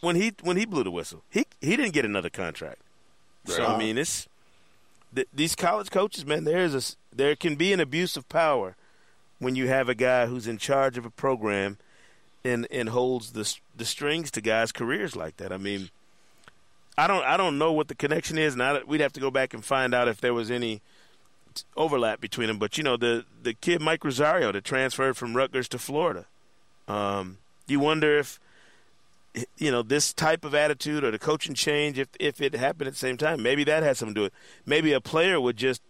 [0.00, 1.22] when he when he blew the whistle.
[1.30, 2.80] He he didn't get another contract.
[3.46, 4.28] So I mean, it's
[5.14, 6.44] th- these college coaches, man.
[6.44, 8.76] There is a there can be an abuse of power
[9.40, 11.78] when you have a guy who's in charge of a program
[12.44, 15.52] and and holds the the strings to guys' careers like that.
[15.52, 15.90] I mean,
[16.96, 19.30] I don't I don't know what the connection is, and I, we'd have to go
[19.30, 20.80] back and find out if there was any
[21.76, 22.58] overlap between them.
[22.58, 26.26] But you know, the the kid Mike Rosario that transferred from Rutgers to Florida.
[26.86, 28.38] Um, you wonder if
[29.56, 32.94] you know this type of attitude or the coaching change, if if it happened at
[32.94, 34.32] the same time, maybe that had something to do with.
[34.32, 34.38] it.
[34.66, 35.82] Maybe a player would just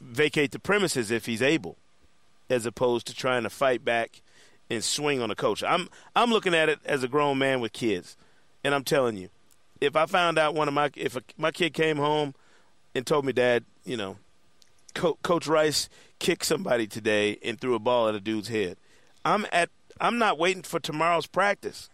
[0.00, 1.76] vacate the premises if he's able,
[2.50, 4.22] as opposed to trying to fight back
[4.70, 5.62] and swing on a coach.
[5.62, 8.16] I'm I'm looking at it as a grown man with kids,
[8.62, 9.28] and I'm telling you,
[9.80, 12.34] if I found out one of my if a, my kid came home
[12.94, 14.16] and told me, Dad, you know,
[14.94, 18.76] Co- Coach Rice kicked somebody today and threw a ball at a dude's head,
[19.24, 21.88] I'm at I'm not waiting for tomorrow's practice.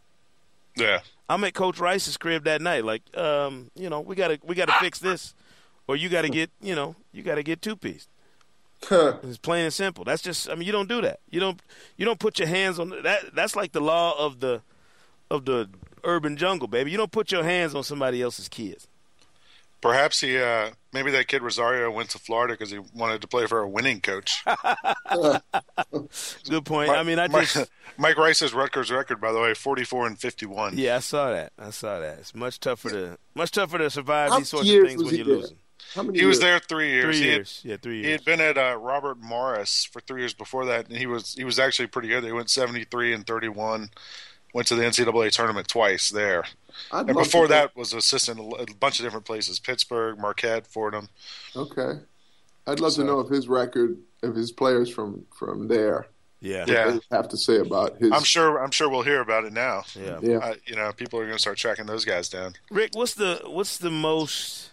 [0.76, 1.00] Yeah.
[1.28, 2.84] I'm at Coach Rice's crib that night.
[2.84, 5.34] Like, um, you know, we gotta we gotta fix this,
[5.86, 8.08] or you gotta get you know you gotta get two piece.
[9.22, 10.04] It's plain and simple.
[10.04, 11.20] That's just I mean you don't do that.
[11.30, 11.60] You don't
[11.96, 13.34] you don't put your hands on that.
[13.34, 14.62] That's like the law of the
[15.30, 15.68] of the
[16.04, 16.90] urban jungle, baby.
[16.90, 18.86] You don't put your hands on somebody else's kids.
[19.80, 23.46] Perhaps he, uh, maybe that kid Rosario went to Florida because he wanted to play
[23.46, 24.44] for a winning coach.
[26.48, 26.90] Good point.
[26.90, 30.76] I mean, I Mike, just Mike Rice's Rutgers record, by the way, forty-four and fifty-one.
[30.76, 31.52] yeah, I saw that.
[31.58, 32.18] I saw that.
[32.18, 35.24] It's much tougher to much tougher to survive How these sorts of things when you're
[35.24, 35.56] losing.
[35.94, 37.04] How many He was there three years.
[37.04, 37.60] Three He had- years.
[37.64, 40.96] yeah, three He had been at uh, Robert Morris for three years before that, and
[40.96, 42.22] he was he was actually pretty good.
[42.24, 43.90] He went seventy three and thirty one.
[44.52, 46.44] Went to the NCAA tournament twice there,
[46.90, 50.18] I'd and before to know- that was assistant a a bunch of different places: Pittsburgh,
[50.18, 51.08] Marquette, Fordham.
[51.54, 52.00] Okay.
[52.66, 56.08] I'd love So- to know if his record, if his players from from there,
[56.40, 56.60] yeah.
[56.60, 56.90] what Yeah.
[56.90, 58.10] they have to say about his.
[58.12, 59.84] I'm sure I'm sure we'll hear about it now.
[59.94, 60.18] Yeah.
[60.20, 60.38] Yeah.
[60.38, 62.54] Uh, you know, people are going to start tracking those guys down.
[62.72, 64.70] Rick, what's the what's the most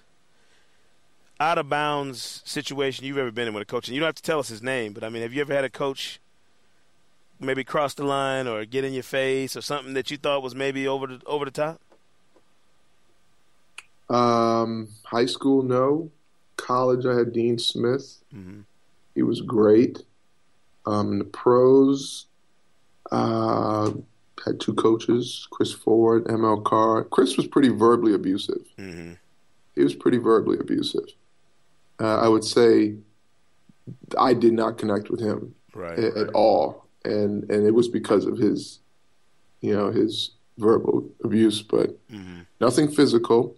[1.40, 3.88] out of bounds situation you've ever been in with a coach?
[3.88, 5.54] And you don't have to tell us his name, but I mean, have you ever
[5.54, 6.20] had a coach
[7.40, 10.56] maybe cross the line or get in your face or something that you thought was
[10.56, 11.80] maybe over the over the top?
[14.10, 16.10] Um, high school, no.
[16.56, 18.20] College, I had Dean Smith.
[18.34, 18.64] Mhm.
[19.14, 20.04] He was great.
[20.86, 22.26] Um, in the pros,
[23.12, 23.92] uh,
[24.46, 27.04] had two coaches, Chris Ford, ML Carr.
[27.04, 28.66] Chris was pretty verbally abusive.
[28.78, 29.14] Mm-hmm.
[29.76, 31.06] He was pretty verbally abusive.
[32.00, 32.96] Uh, I would say
[34.18, 35.98] I did not connect with him Right.
[36.00, 38.80] at, at all, and and it was because of his,
[39.62, 42.42] you know, his verbal abuse, but Mm-hmm.
[42.60, 43.56] nothing physical.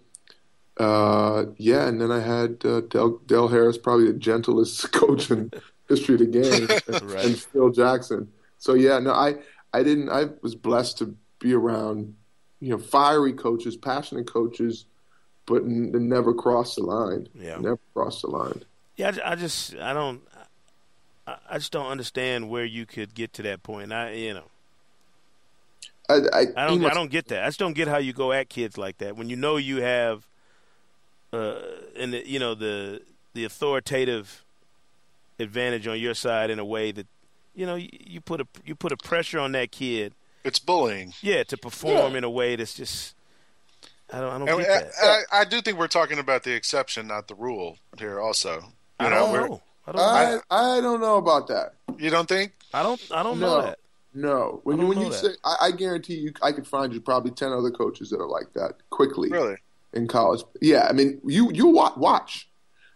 [0.78, 5.50] Uh, yeah, and then I had uh, Del, Del Harris, probably the gentlest coach in
[5.88, 7.24] history of the game, and, Right.
[7.26, 8.28] and Phil Jackson.
[8.58, 9.36] So yeah, no, I
[9.72, 10.08] I didn't.
[10.10, 12.14] I was blessed to be around,
[12.60, 14.86] you know, fiery coaches, passionate coaches,
[15.50, 17.28] but n- never crossed the line.
[17.34, 17.56] Yeah.
[17.58, 18.62] never crossed the line.
[18.96, 20.22] Yeah, I I, just I don't
[21.26, 23.92] I, I just don't understand where you could get to that point.
[23.92, 24.44] I you know
[26.08, 27.42] I, I, I don't I don't get that.
[27.44, 29.82] I just don't get how you go at kids like that when you know you
[29.82, 30.24] have
[31.32, 31.60] uh
[31.96, 33.02] and the, you know the
[33.34, 34.44] the authoritative
[35.38, 37.06] advantage on your side in a way that
[37.54, 40.12] you know you, you put a you put a pressure on that kid
[40.44, 41.14] It's bullying.
[41.22, 43.14] yeah to perform in a way that's just
[44.12, 45.24] I don't I don't And get that.
[45.32, 48.20] I, I, I do think we're talking about the exception, not the rule here.
[48.20, 49.62] Also, you I know, don't know.
[49.86, 51.74] I don't I, I don't know about that.
[51.98, 52.52] you don't think?
[52.74, 53.46] I don't I don't No.
[53.60, 53.78] know that.
[54.12, 55.14] No, when you when you that.
[55.14, 58.26] say, I, I guarantee you, I could find you probably ten other coaches that are
[58.28, 59.56] like that quickly Really?
[59.92, 60.42] in college.
[60.60, 62.48] Yeah, I mean, you you wa- watch,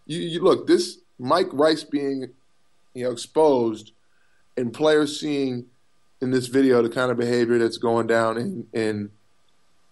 [0.07, 2.31] you, you look this Mike Rice being,
[2.95, 3.93] you know, exposed,
[4.57, 5.67] and players seeing
[6.21, 9.11] in this video the kind of behavior that's going down in in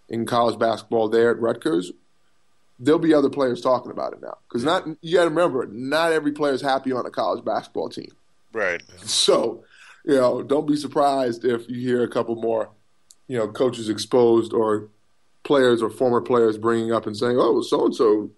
[0.09, 1.91] in college basketball there at Rutgers.
[2.79, 6.11] There'll be other players talking about it now because not you got to remember, not
[6.11, 8.11] every player is happy on a college basketball team.
[8.51, 8.81] Right.
[8.97, 9.63] So,
[10.05, 12.69] you know, don't be surprised if you hear a couple more,
[13.27, 14.89] you know, coaches exposed or
[15.43, 18.31] players or former players bringing up and saying, "Oh, so and so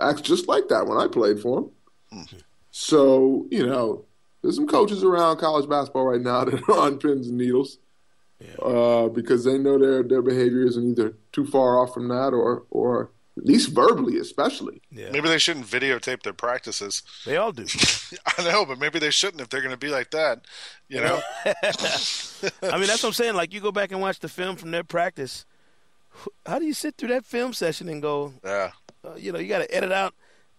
[0.00, 1.70] acts just like that when I played for him."
[2.10, 2.36] Hmm.
[2.70, 4.04] So, you know,
[4.42, 7.78] there's some coaches around college basketball right now that are on pins and needles
[8.60, 12.64] uh, because they know their their behavior isn't either too far off from that or
[12.70, 14.80] or at least verbally, especially.
[14.90, 15.10] Yeah.
[15.10, 17.02] Maybe they shouldn't videotape their practices.
[17.26, 17.66] They all do.
[18.38, 20.46] I know, but maybe they shouldn't if they're going to be like that.
[20.88, 21.20] You know?
[21.44, 23.34] I mean, that's what I'm saying.
[23.34, 25.44] Like, you go back and watch the film from their practice.
[26.46, 28.70] How do you sit through that film session and go, yeah.
[29.04, 30.14] uh, you know, you got to edit out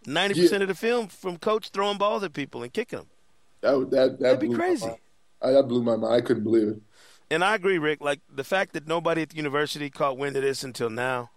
[0.06, 3.08] 90% of the film from coach throwing balls at people and kicking them.
[3.62, 4.86] That that, that That'd be crazy.
[4.86, 5.00] mind.
[5.42, 6.14] I, that blew my mind.
[6.14, 6.82] I couldn't believe it.
[7.30, 8.02] And I agree, Rick.
[8.02, 11.30] Like, the fact that nobody at the university caught wind of this until now,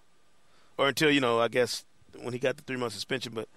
[0.79, 1.85] or until, you know, I guess
[2.21, 3.49] when he got the three month suspension, but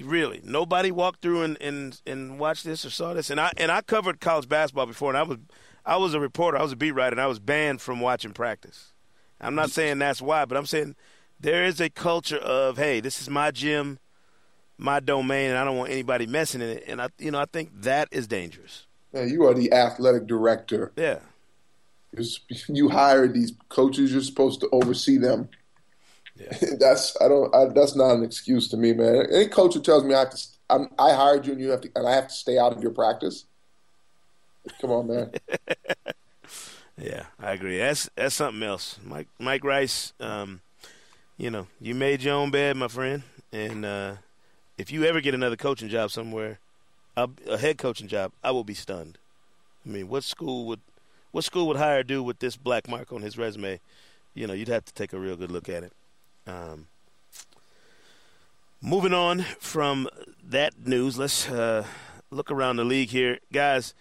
[0.00, 3.30] really, nobody walked through and, and, and watched this or saw this.
[3.30, 5.38] And I, and I covered college basketball before, and I was,
[5.86, 8.32] I was a reporter, I was a beat writer, and I was banned from watching
[8.32, 8.92] practice.
[9.40, 10.94] I'm not saying that's why, but I'm saying
[11.40, 13.98] there is a culture of, hey, this is my gym,
[14.78, 16.84] my domain, and I don't want anybody messing in it.
[16.86, 18.86] And I, you know, I think that is dangerous.
[19.14, 20.92] Man, you are the athletic director.
[20.96, 21.20] Yeah.
[22.68, 24.12] You hired these coaches.
[24.12, 25.48] You're supposed to oversee them.
[26.36, 26.56] Yeah.
[26.78, 27.52] that's I don't.
[27.52, 29.26] I, that's not an excuse to me, man.
[29.32, 31.80] Any coach who tells me I have to, I'm, I hired you and you have
[31.80, 33.46] to, and I have to stay out of your practice.
[34.80, 35.32] Come on, man.
[36.96, 37.78] Yeah, I agree.
[37.78, 38.98] That's that's something else.
[39.02, 40.60] Mike Mike Rice, um,
[41.36, 44.14] you know, you made your own bed, my friend, and uh,
[44.78, 46.58] if you ever get another coaching job somewhere,
[47.16, 49.18] A head coaching job, I will be stunned.
[49.86, 50.80] I mean, what school would
[51.30, 53.80] what school would hire dude with this black mark on his resume?
[54.34, 55.92] You know, you'd have to take a real good look at it.
[56.46, 56.86] Um,
[58.82, 60.08] moving on from
[60.48, 61.84] that news, let's uh,
[62.30, 63.94] look around the league here, guys.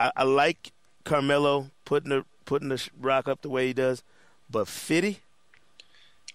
[0.00, 0.72] I, I like
[1.04, 4.02] Carmelo putting the putting the rock up the way he does,
[4.50, 5.20] but Fitty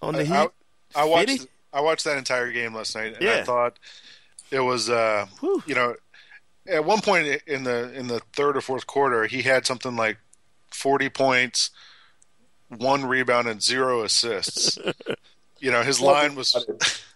[0.00, 0.50] on the I- Heat.
[0.94, 1.28] I watched.
[1.30, 1.50] Fitty?
[1.72, 3.78] I watched that entire game last night, and I thought
[4.50, 5.62] it was, uh, Whew.
[5.66, 5.94] you know,
[6.66, 10.18] at one point in the in the third or fourth quarter, he had something like
[10.70, 11.70] forty points,
[12.68, 14.78] one rebound, and zero assists.
[15.60, 16.52] you know, his line was,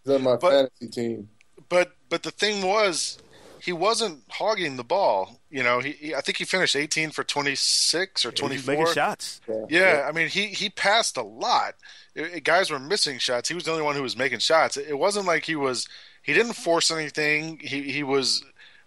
[0.04, 1.28] He's on my But- fantasy team.
[1.68, 3.18] but but the thing was,
[3.60, 5.38] he wasn't hogging the ball.
[5.50, 8.66] You know, he, he I think he finished eighteen for twenty six or twenty He's
[8.66, 8.94] making four.
[8.94, 9.40] shots.
[9.68, 11.74] Yeah, I mean, he he passed a lot.
[12.14, 13.48] It- it- guys were missing shots.
[13.50, 14.76] He was the only one who was making shots.
[14.78, 15.86] It, it wasn't like he was.
[16.22, 17.58] He didn't force anything.
[17.62, 18.44] He he was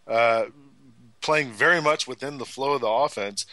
[0.08, 0.45] uh,
[1.21, 3.45] playing very much within the flow of the offense.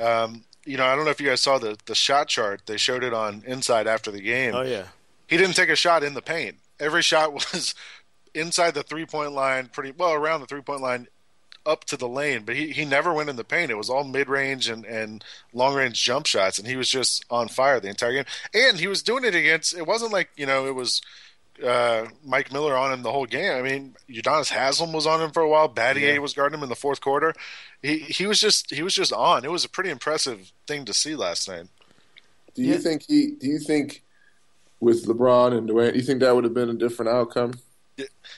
[0.00, 2.62] Um, you know, I don't know if you guys saw the the shot chart.
[2.66, 4.54] They showed it on Inside after the game.
[4.54, 4.84] Oh yeah.
[5.26, 6.56] He didn't take a shot in the paint.
[6.80, 7.74] Every shot was
[8.34, 11.06] inside the three point line, pretty well around the three point line,
[11.66, 12.42] up to the lane.
[12.44, 13.70] But he, he never went in the paint.
[13.70, 17.24] It was all mid range and, and long range jump shots, and he was just
[17.30, 18.24] on fire the entire game.
[18.54, 19.76] And he was doing it against.
[19.76, 21.02] It wasn't like you know it was.
[21.64, 23.52] Uh, Mike Miller on him the whole game.
[23.52, 25.68] I mean, Udonis Haslem was on him for a while.
[25.68, 27.34] Battier was guarding him in the fourth quarter.
[27.82, 29.44] He he was just he was just on.
[29.44, 31.66] It was a pretty impressive thing to see last night.
[32.54, 32.78] Do you Yeah.
[32.78, 33.32] think he?
[33.32, 34.02] Do you think
[34.80, 37.54] with LeBron and Dwyane, do you think that would have been a different outcome?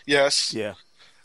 [0.06, 0.74] Yes, Yeah.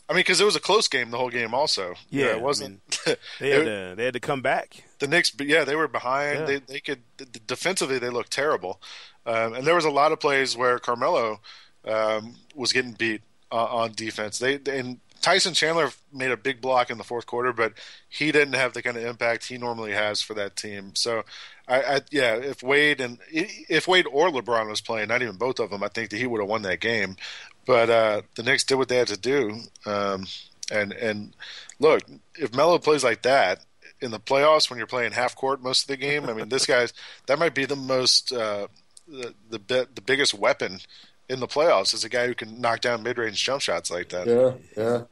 [0.08, 1.52] I mean, because it was a close game the whole game.
[1.52, 2.80] Also, You know, Yeah, it wasn't.
[3.06, 4.84] I mean, they had to they had to come back.
[4.98, 6.40] the Knicks, but yeah, they were behind.
[6.40, 6.44] Yeah.
[6.46, 8.80] They they could d- d- defensively they looked terrible,
[9.24, 11.40] um, and there was a lot of plays where Carmelo
[11.86, 13.22] um, was getting beat
[13.52, 14.38] uh, on defense.
[14.38, 17.72] They and Tyson Chandler made a big block in the fourth quarter, but
[18.08, 20.94] he didn't have the kind of impact he normally has for that team.
[20.94, 21.24] So,
[21.66, 25.58] I, I yeah, if Wade and if Wade or LeBron was playing, not even both
[25.58, 27.16] of them, I think that he would have won that game.
[27.64, 30.26] But uh, the Knicks did what they had to do, um,
[30.70, 31.34] and and
[31.80, 32.02] look,
[32.36, 33.64] if Melo plays like that
[34.00, 36.66] in the playoffs when you're playing half court most of the game, I mean, this
[36.66, 36.92] guy's
[37.26, 38.68] that might be the most uh,
[39.08, 40.78] the the, the biggest weapon
[41.28, 44.08] in the playoffs is a guy who can knock down mid range jump shots like
[44.10, 44.26] that.
[44.26, 45.02] Yeah, yeah.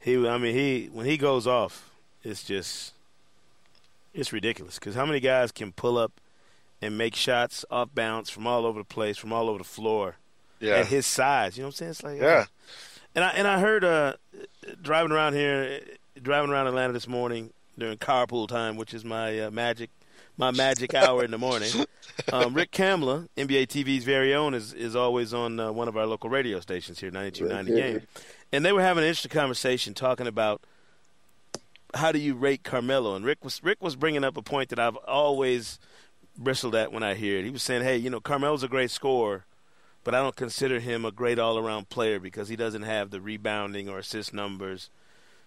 [0.00, 1.90] He, I mean, he when he goes off,
[2.22, 2.92] it's just
[4.12, 4.78] it's ridiculous.
[4.78, 6.12] Because how many guys can pull up
[6.82, 10.16] and make shots off bounce from all over the place, from all over the floor,
[10.60, 10.74] Yeah.
[10.76, 11.56] at his size?
[11.56, 11.90] You know what I'm saying?
[11.90, 12.44] It's like Yeah.
[13.14, 14.14] And I and I heard uh,
[14.82, 15.80] driving around here,
[16.20, 19.90] driving around Atlanta this morning during carpool time, which is my uh, magic,
[20.36, 21.70] my magic hour in the morning.
[22.32, 26.06] Um, Rick Kamla, NBA TV's very own, is is always on uh, one of our
[26.06, 28.02] local radio stations here, 92.9 The Game,
[28.52, 30.62] and they were having an interesting conversation talking about
[31.94, 34.78] how do you rate Carmelo, and Rick was Rick was bringing up a point that
[34.78, 35.78] I've always
[36.36, 37.44] bristled at when I hear it.
[37.44, 39.44] He was saying, "Hey, you know, Carmelo's a great scorer."
[40.04, 43.22] but I don't consider him a great all around player because he doesn't have the
[43.22, 44.90] rebounding or assist numbers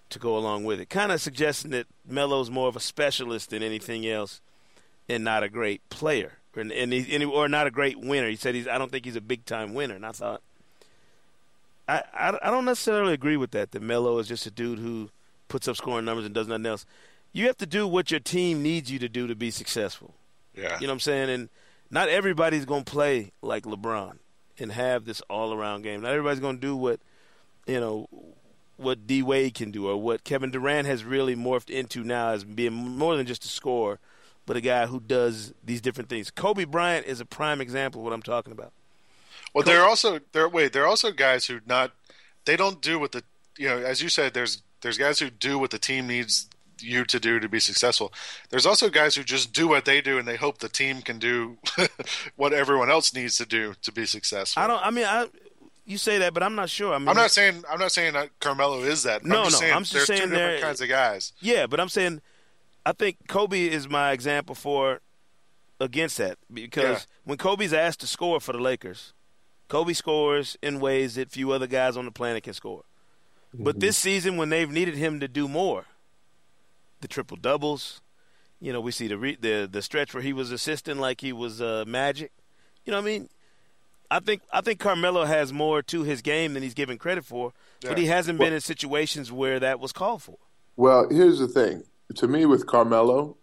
[0.10, 0.89] to go along with it.
[0.89, 4.41] Kind of suggesting that Melo's more of a specialist than anything else
[5.09, 6.33] and not a great player.
[6.55, 8.29] And, and, he, and he- or not a great winner.
[8.29, 8.67] He said he's.
[8.67, 9.95] I don't think he's a big time winner.
[9.95, 10.41] And I thought,
[11.87, 13.71] I, I I don't necessarily agree with that.
[13.71, 15.09] That Melo is just a dude who
[15.47, 16.85] puts up scoring numbers and does nothing else.
[17.31, 20.13] You have to do what your team needs you to do to be successful.
[20.55, 20.77] Yeah.
[20.79, 21.29] You know what I'm saying?
[21.29, 21.49] And
[21.91, 24.17] not everybody's going to play like LeBron
[24.57, 26.01] and have this all around game.
[26.01, 26.99] Not everybody's going to do what,
[27.67, 28.09] you know,
[28.77, 32.43] what D Wade can do or what Kevin Durant has really morphed into now as
[32.43, 33.99] being more than just a scorer,
[34.47, 36.31] but a guy who does these different things.
[36.31, 38.73] Kobe Bryant is a prime example of what I'm talking about.
[39.53, 41.91] Well, there are also there wait there are also guys who not
[42.45, 43.23] they don't do what the
[43.57, 46.47] you know as you said there's there's guys who do what the team needs
[46.79, 48.13] you to do to be successful.
[48.49, 51.19] There's also guys who just do what they do and they hope the team can
[51.19, 51.57] do
[52.36, 54.62] what everyone else needs to do to be successful.
[54.62, 54.86] I don't.
[54.86, 55.27] I mean, I.
[55.86, 56.93] You say that, but I'm not sure.
[56.93, 59.23] I mean, I'm not saying I'm not saying that Carmelo is that.
[59.23, 61.31] No, I'm just no, saying I'm just there's saying two different kinds of guys.
[61.39, 62.21] Yeah, but I'm saying,
[62.88, 65.02] I think Kobe is my example for
[65.78, 67.06] against that because Yeah.
[67.26, 69.13] when Kobe's asked to score for the Lakers,
[69.67, 72.86] Kobe scores in ways that few other guys on the planet can score.
[73.54, 75.84] But this season, when they've needed him to do more,
[77.02, 78.02] the triple doubles,
[78.62, 81.34] you know, we see the re- the the stretch where he was assisting like he
[81.34, 82.32] was uh, Magic.
[82.86, 83.30] You know what I mean?
[84.10, 87.52] I think I think Carmelo has more to his game than he's given credit for,
[87.82, 90.38] but he hasn't been in situations where that was called for.
[90.78, 91.84] Well, here's the thing.
[92.15, 93.37] To me, with Carmelo,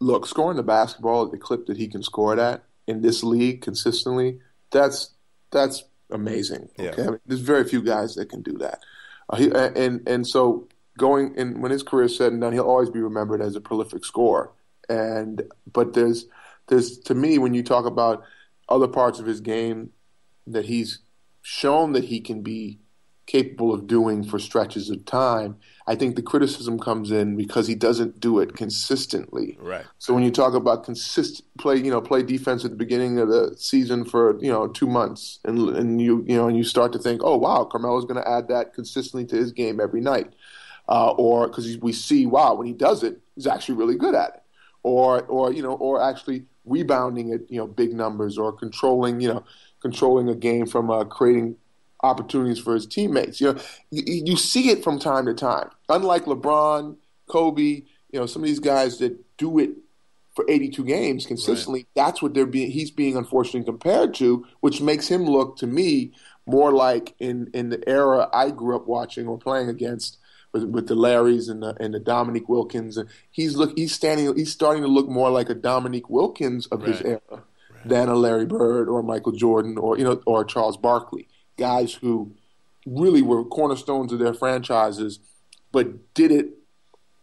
[0.00, 3.22] look, scoring the basketball at the clip that he can score it at in this
[3.22, 5.14] league consistently, that's
[5.50, 6.68] that's amazing.
[6.78, 6.90] Yeah.
[6.90, 8.80] Okay, I mean, there's very few guys that can do that.
[9.30, 12.64] Uh, he, and and so going and when his career is said and done, he'll
[12.64, 14.50] always be remembered as a prolific scorer.
[14.88, 16.26] And but there's
[16.68, 18.24] there's to me when you talk about
[18.68, 19.90] other parts of his game
[20.46, 21.00] that he's
[21.42, 22.78] shown that he can be
[23.26, 25.56] capable of doing for stretches of time.
[25.88, 29.56] I think the criticism comes in because he doesn't do it consistently.
[29.58, 29.86] Right.
[29.96, 33.28] So when you talk about consistent play, you know, play defense at the beginning of
[33.28, 36.92] the season for you know two months, and and you you know, and you start
[36.92, 40.34] to think, oh wow, Carmelo's going to add that consistently to his game every night,
[40.90, 44.28] uh, or because we see, wow, when he does it, he's actually really good at
[44.34, 44.42] it,
[44.82, 49.28] or or you know, or actually rebounding at you know big numbers, or controlling you
[49.28, 49.42] know
[49.80, 51.56] controlling a game from uh, creating
[52.02, 53.40] opportunities for his teammates.
[53.40, 55.70] You know, you, you see it from time to time.
[55.88, 56.96] Unlike LeBron,
[57.28, 57.84] Kobe, you
[58.20, 59.70] know, some of these guys that do it
[60.34, 62.70] for 82 games consistently, that's what they're being.
[62.70, 66.12] He's being unfortunately compared to, which makes him look to me
[66.46, 70.18] more like in in the era I grew up watching or playing against.
[70.50, 74.34] With, with the Larrys and the and the Dominique Wilkins, and he's look he's standing
[74.34, 77.20] he's starting to look more like a Dominique Wilkins of his Right.
[77.30, 77.42] era
[77.84, 81.28] than a Larry Bird or Michael Jordan or you know or Charles Barkley,
[81.58, 82.32] guys who
[82.86, 85.18] really were cornerstones of their franchises,
[85.72, 86.50] but did it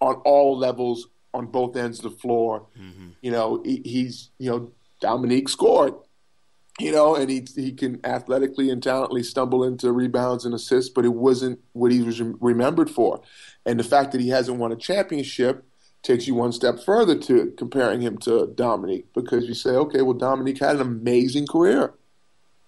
[0.01, 2.65] on all levels on both ends of the floor.
[2.79, 3.09] Mm-hmm.
[3.21, 4.71] You know, he, he's you know
[5.01, 5.93] Dominique scored,
[6.79, 11.05] you know, and he he can athletically and talently stumble into rebounds and assists, but
[11.05, 13.21] it wasn't what he was remembered for.
[13.65, 15.65] And the fact that he hasn't won a championship
[16.01, 20.13] takes you one step further to comparing him to Dominique because you say, okay, well,
[20.13, 21.93] Dominique had an amazing career,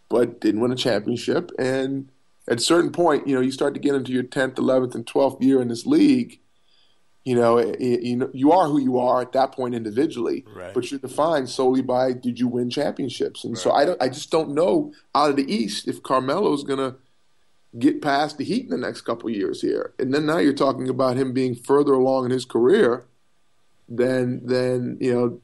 [0.09, 2.09] but didn't win a championship, and
[2.47, 5.05] at a certain point, you know, you start to get into your 10th, 11th, and
[5.05, 6.39] 12th year in this league.
[7.25, 10.45] You know, it, it, you know, you are who you are at that point individually,
[10.55, 10.73] Right.
[10.73, 13.43] but you're defined solely by did you win championships.
[13.43, 16.79] And so I don't, I just don't know out of the East if Carmelo's going
[16.79, 16.95] to
[17.77, 19.93] get past the Heat in the next couple years here.
[19.99, 23.07] And then now you're talking about him being further along in his career.
[23.89, 25.41] Then, then you know,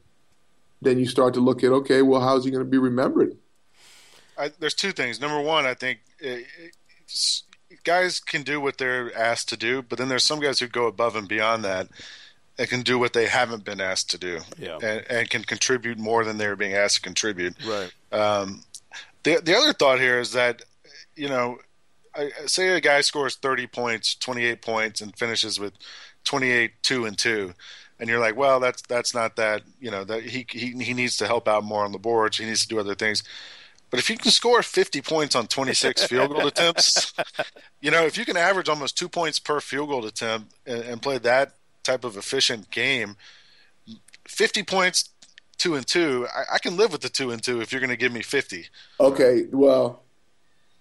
[0.80, 3.36] then you start to look at okay, well, how's he going to be remembered?
[4.38, 5.20] I, there's two things.
[5.20, 7.42] Number one, I think uh, it's-
[7.82, 10.86] guys can do what they're asked to do, but then there's some guys who go
[10.86, 11.88] above and beyond that
[12.56, 14.78] and can do what they haven't been asked to do, Yeah.
[14.80, 17.54] and, and can contribute more than they're being asked to contribute.
[17.66, 17.92] Right.
[18.12, 18.62] Um,
[19.24, 20.62] the the other thought here is that
[21.16, 21.58] you know,
[22.14, 25.72] I, I say a guy scores 30 points, 28 points, and finishes with
[26.24, 27.54] 28, two and two,
[27.98, 29.62] and you're like, well, that's that's not that.
[29.80, 32.38] You know, that he he he needs to help out more on the boards.
[32.38, 33.22] He needs to do other things.
[33.94, 37.14] But if you can score 50 points on 26 field goal attempts,
[37.80, 41.00] you know, if you can average almost two points per field goal attempt and, and
[41.00, 43.14] play that type of efficient game,
[44.26, 45.10] 50 points,
[45.58, 47.90] two and two, I, I can live with the two and two if you're going
[47.90, 48.66] to give me 50.
[48.98, 50.02] Okay, well,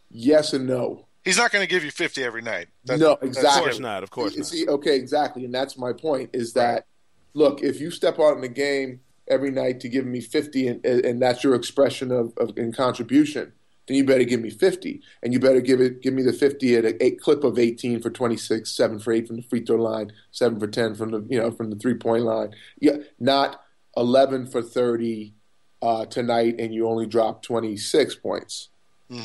[0.10, 1.06] yes and no.
[1.24, 2.70] He's not going to give you 50 every night.
[2.88, 3.60] No, exactly.
[3.60, 4.02] Of course not.
[4.02, 4.48] Of course not.
[4.48, 6.32] See, okay, exactly, and that's my point.
[6.34, 6.88] Is that
[7.36, 10.86] look, if you step out in the game every night to give me fifty, and,
[10.86, 13.54] and that's your expression of, of in contribution,
[13.88, 16.76] then you better give me fifty, and you better give it give me the fifty
[16.76, 19.64] at a, a clip of eighteen for twenty six, seven for eight from the free
[19.64, 22.54] throw line, seven for ten from the you know from the three point line.
[22.80, 23.62] Yeah, not
[23.96, 25.34] eleven for thirty
[25.82, 28.70] uh, tonight, and you only drop twenty six points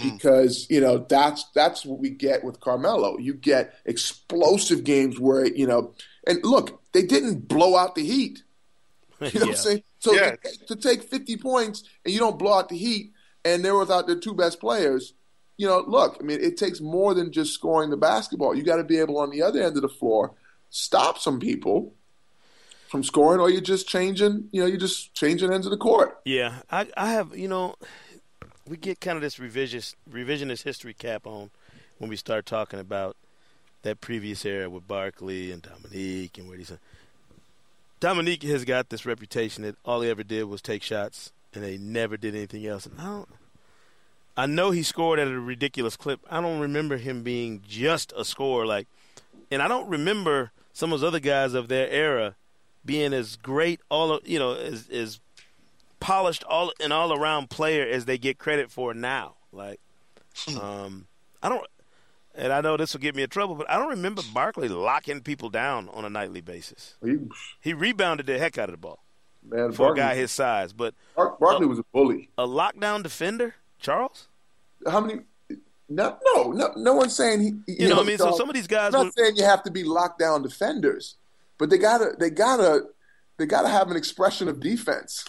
[0.02, 3.16] because you know that's that's what we get with Carmelo.
[3.18, 5.94] You get explosive games where you know,
[6.26, 8.42] and look, they didn't blow out the Heat.
[9.32, 9.82] You know what I'm saying?
[9.98, 10.36] So Yeah.
[10.36, 13.12] to, to take 50 points and you don't blow out the Heat,
[13.44, 15.14] and they're without their two best players.
[15.56, 18.54] You know, look, I mean, it takes more than just scoring the basketball.
[18.54, 20.34] You got to be able on the other end of the floor
[20.70, 21.94] stop some people
[22.88, 24.48] from scoring, or you're just changing.
[24.52, 26.20] You know, you're just changing ends of the court.
[26.24, 27.74] Yeah, I, I have, you know,
[28.66, 31.50] we get kind of this revisionist, revisionist history cap on
[31.98, 33.16] when we start talking about
[33.82, 36.72] that previous era with Barkley and Dominique and where he's.
[38.00, 41.78] Dominique has got this reputation that all he ever did was take shots and they
[41.78, 42.86] never did anything else.
[42.86, 43.28] And I don't.
[44.36, 46.20] I know he scored at a ridiculous clip.
[46.30, 48.86] I don't remember him being just a scorer like,
[49.50, 52.36] and I don't remember some of those other guys of their era
[52.84, 55.20] being as great all you know as as
[55.98, 59.34] polished all an all around player as they get credit for now.
[59.52, 59.80] Like,
[60.60, 61.06] um,
[61.42, 61.66] I don't,
[62.38, 65.20] and I know this will get me in trouble, but I don't remember Barkley locking
[65.20, 66.96] people down on a nightly basis.
[67.04, 67.16] He,
[67.60, 69.00] He rebounded the heck out of the ball
[69.46, 72.30] man, for a guy his size, but Bar- Barkley was a bully.
[72.38, 74.28] a lockdown defender, Charles.
[74.86, 75.20] How many?
[75.88, 77.72] No, no, no, no one's saying he.
[77.72, 78.18] You know what I mean?
[78.18, 81.16] So some of these guys I'm not saying you have to be lockdown defenders,
[81.56, 82.82] but they gotta, they gotta,
[83.38, 85.24] they gotta have an expression of defense.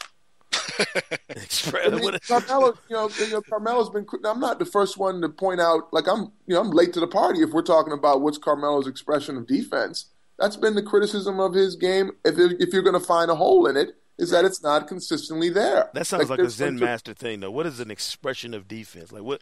[0.53, 4.05] I mean, Carmelo, you know, you know, Carmelo's been.
[4.25, 5.91] I'm not the first one to point out.
[5.93, 8.87] Like I'm, you know, I'm late to the party if we're talking about what's Carmelo's
[8.87, 10.05] expression of defense.
[10.37, 12.11] That's been the criticism of his game.
[12.23, 14.87] If it, if you're going to find a hole in it, is that it's not
[14.87, 15.89] consistently there.
[15.93, 17.51] that sounds like, a Zen some- master thing, though.
[17.51, 19.11] What is an expression of defense?
[19.11, 19.41] Like what?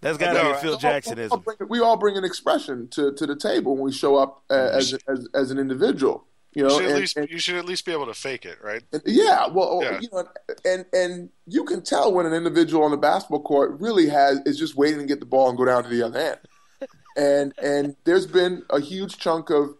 [0.00, 1.16] That's got to be Phil Jacksonism.
[1.16, 4.16] we all, bring, we all bring an expression to, to the table when we show
[4.16, 6.24] up uh, as, as as an individual.
[6.54, 8.14] You You know, should, at and- least, and- you should at least be able to
[8.14, 8.82] fake it, right?
[9.04, 10.00] yeah, well, Yeah.
[10.00, 10.26] you know,
[10.64, 14.58] and and you can tell when an individual on the basketball court really has is
[14.58, 16.38] just waiting to get the ball and go down to the other end.
[17.16, 19.76] and and there's been a huge chunk of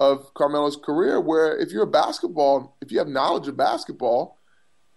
[0.00, 4.38] of Carmelo's career where if you're a basketball, if you have knowledge of basketball,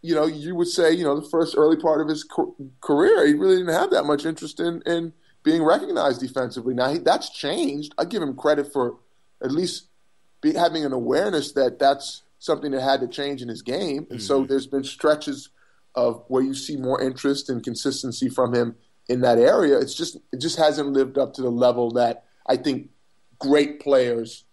[0.01, 2.51] you know, you would say, you know, the first early part of his ca-
[2.81, 5.13] career, he really didn't have that much interest in in
[5.43, 6.73] being recognized defensively.
[6.75, 7.93] Now he, that's changed.
[7.97, 8.97] I give him credit for
[9.43, 9.85] at least
[10.51, 14.07] be, having an awareness that that's something that had to change in his game.
[14.09, 14.47] And so mm-hmm.
[14.47, 15.49] there's been stretches
[15.95, 18.75] of where you see more interest and consistency from him
[19.09, 19.79] in that area.
[19.79, 22.89] It's just it just hasn't lived up to the level that I think
[23.39, 24.45] great players,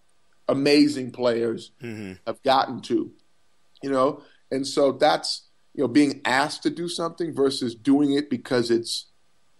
[0.48, 2.14] amazing players mm-hmm.
[2.26, 3.12] have gotten to.
[3.82, 5.42] You know, and so that's
[5.74, 9.06] you know being asked to do something versus doing it because it's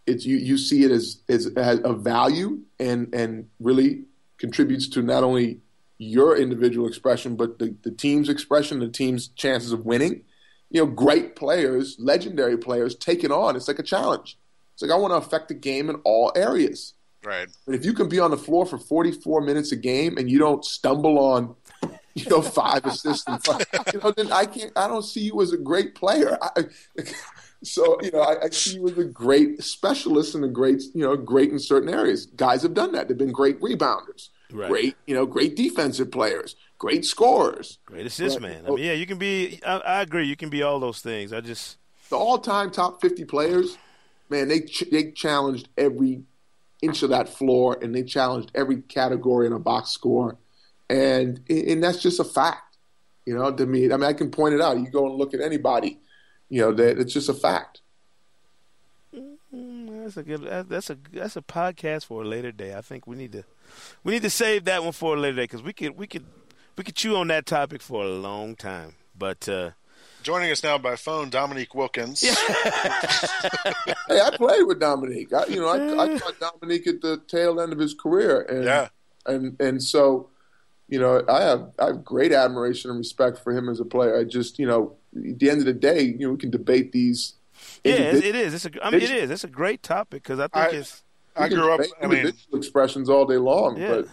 [0.07, 4.05] it's you you see it as as, as a value and and really
[4.39, 5.61] contributes to not only
[5.99, 10.23] your individual expression but the, the team's expression the team's chances of winning
[10.71, 14.39] you know great players legendary players take it on it's like a challenge
[14.73, 17.49] it's like i want to affect the game in all areas Right.
[17.65, 20.39] but if you can be on the floor for 44 minutes a game and you
[20.39, 21.55] don't stumble on,
[22.15, 23.65] you know, five assists, five,
[23.95, 24.71] you know, then I can't.
[24.77, 26.37] I don't see you as a great player.
[26.43, 26.65] I,
[27.63, 31.03] so you know, I, I see you as a great specialist and a great, you
[31.03, 32.27] know, great in certain areas.
[32.27, 33.09] Guys have done that.
[33.09, 34.69] They've been great rebounders, Right.
[34.71, 37.79] great, you know, great defensive players, great scorers.
[37.87, 38.65] Great assist But- man.
[38.67, 39.61] I mean, yeah, you can be.
[39.67, 40.27] I, I agree.
[40.27, 41.33] You can be all those things.
[41.33, 41.77] I just
[42.11, 43.77] The all-time top fifty players,
[44.31, 46.23] man, they ch- they challenged every
[46.83, 50.37] inch of that floor, and they challenged every category in a box score,
[50.89, 52.77] and and that's just a fact.
[53.27, 54.79] You know, to me, I mean, I can point it out.
[54.79, 55.99] You go and look at anybody,
[56.51, 57.81] you know, that it's just a fact.
[59.55, 60.43] Mm, that's a good.
[60.69, 62.75] That's a that's a podcast for a later day.
[62.75, 63.45] I think we need to
[64.03, 66.25] we need to save that one for a later day because we could we could
[66.77, 68.95] we could chew on that topic for a long time.
[69.17, 69.71] But uh,
[70.23, 72.25] Joining us now by phone, Dominique Wilkins.
[74.09, 75.33] Hey, I played with Dominique.
[75.33, 78.65] I, you know, I, I caught Dominique at the tail end of his career, and
[78.65, 78.89] Yeah.
[79.27, 80.29] and and so,
[80.89, 84.19] you know, I have I have great admiration and respect for him as a player.
[84.19, 86.93] I just, you know, at the end of the day, you know, we can debate
[86.93, 87.35] these.
[87.85, 88.55] yeah, it, it is.
[88.55, 88.85] It's a.
[88.85, 89.31] I mean, it is.
[89.31, 91.03] It's a great topic because I think I- it's.
[91.37, 91.79] I grew up.
[91.81, 93.89] debate I mean, individual expressions all day long, Yeah.
[93.89, 94.09] but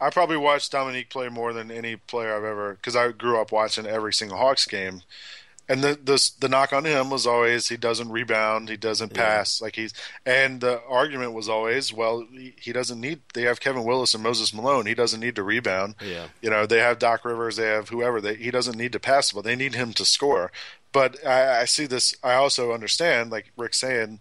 [0.00, 3.52] I probably watched Dominique play more than any player I've ever because I grew up
[3.52, 5.02] watching every single Hawks game.
[5.66, 9.62] And the, the the knock on him was always he doesn't rebound, he doesn't pass,
[9.62, 9.94] like he's.
[10.26, 13.22] And the argument was always, well, he, he doesn't need.
[13.32, 14.84] They have Kevin Willis and Moses Malone.
[14.84, 15.94] He doesn't need to rebound.
[16.04, 16.26] Yeah.
[16.42, 18.20] You know, they have Doc Rivers, they have whoever.
[18.20, 19.42] They, he doesn't need to pass the ball.
[19.42, 20.52] They need him to score.
[20.92, 22.14] But I, I see this.
[22.22, 24.20] I also understand, like Rick saying,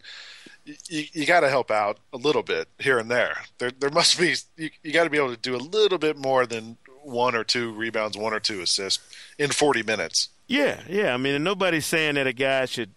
[0.66, 3.38] you, you got to help out a little bit here and there.
[3.58, 6.18] There, there must be you, you got to be able to do a little bit
[6.18, 9.04] more than one or two rebounds, one or two assists
[9.38, 10.30] in 40 minutes.
[10.48, 11.14] Yeah, yeah.
[11.14, 12.92] I mean, and nobody's saying that a guy should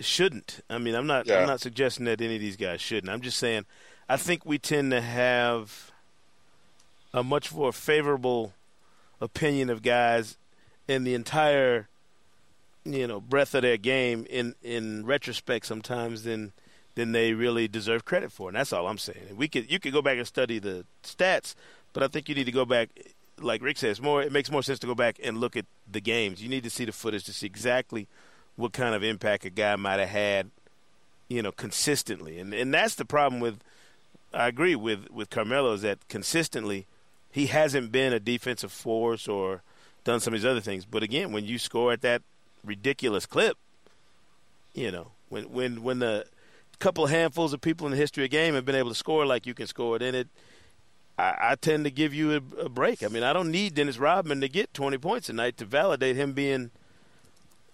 [0.00, 0.60] shouldn't.
[0.68, 1.26] I mean, I'm not.
[1.26, 1.40] Yeah.
[1.40, 3.12] I'm not suggesting that any of these guys shouldn't.
[3.12, 3.64] I'm just saying,
[4.08, 5.90] I think we tend to have
[7.14, 8.52] a much more favorable
[9.20, 10.36] opinion of guys
[10.88, 11.88] in the entire,
[12.84, 16.52] you know, breadth of their game in in retrospect sometimes than
[16.94, 18.48] than they really deserve credit for.
[18.48, 19.36] And that's all I'm saying.
[19.36, 21.54] We could you could go back and study the stats,
[21.92, 22.90] but I think you need to go back
[23.40, 26.00] like Rick says, more it makes more sense to go back and look at the
[26.00, 26.42] games.
[26.42, 28.08] You need to see the footage to see exactly
[28.56, 30.50] what kind of impact a guy might have had,
[31.28, 32.38] you know, consistently.
[32.38, 33.60] And and that's the problem with
[34.34, 36.86] I agree with with Carmelo is that consistently
[37.30, 39.62] he hasn't been a defensive force or
[40.04, 40.84] done some of these other things.
[40.84, 42.22] But again, when you score at that
[42.64, 43.56] ridiculous clip,
[44.74, 46.26] you know, when when when the
[46.78, 49.24] couple handfuls of people in the history of the game have been able to score
[49.24, 50.28] like you can score, then it
[51.18, 53.02] I, I tend to give you a, a break.
[53.02, 56.16] I mean, I don't need Dennis Rodman to get 20 points a night to validate
[56.16, 56.70] him being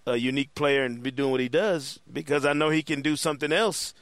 [0.06, 3.16] a unique player and be doing what he does because I know he can do
[3.16, 3.94] something else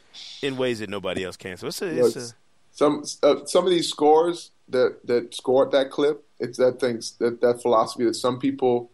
[0.43, 1.57] in ways that nobody else can.
[1.57, 2.32] So it's a, it's a
[2.70, 7.12] some uh, some of these scores that that score at that clip, it's that things
[7.18, 8.91] that that philosophy that some people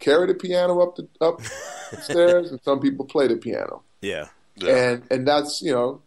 [0.00, 1.40] carry the piano up the up
[1.90, 4.26] the stairs and some people play the piano, yeah.
[4.66, 6.02] and and that's you know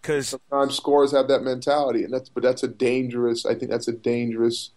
[0.00, 3.44] Because sometimes scores have that mentality, and that's but that's a dangerous.
[3.44, 4.70] I think that's a dangerous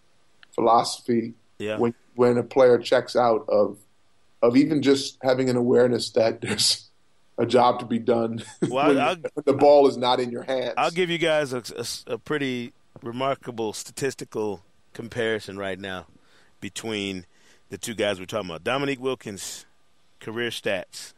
[0.54, 3.78] philosophy yeah, when when a player checks out of
[4.42, 6.88] of even just having an awareness that there's
[7.38, 10.42] a job to be done Well, when, I'll- when the ball is not in your
[10.42, 10.74] hands.
[10.76, 16.06] I'll give you guys a, a- a pretty remarkable statistical comparison right now
[16.60, 17.26] between
[17.70, 18.64] the two guys we're talking about.
[18.64, 19.66] Dominique Wilkins'
[20.20, 21.12] career stats: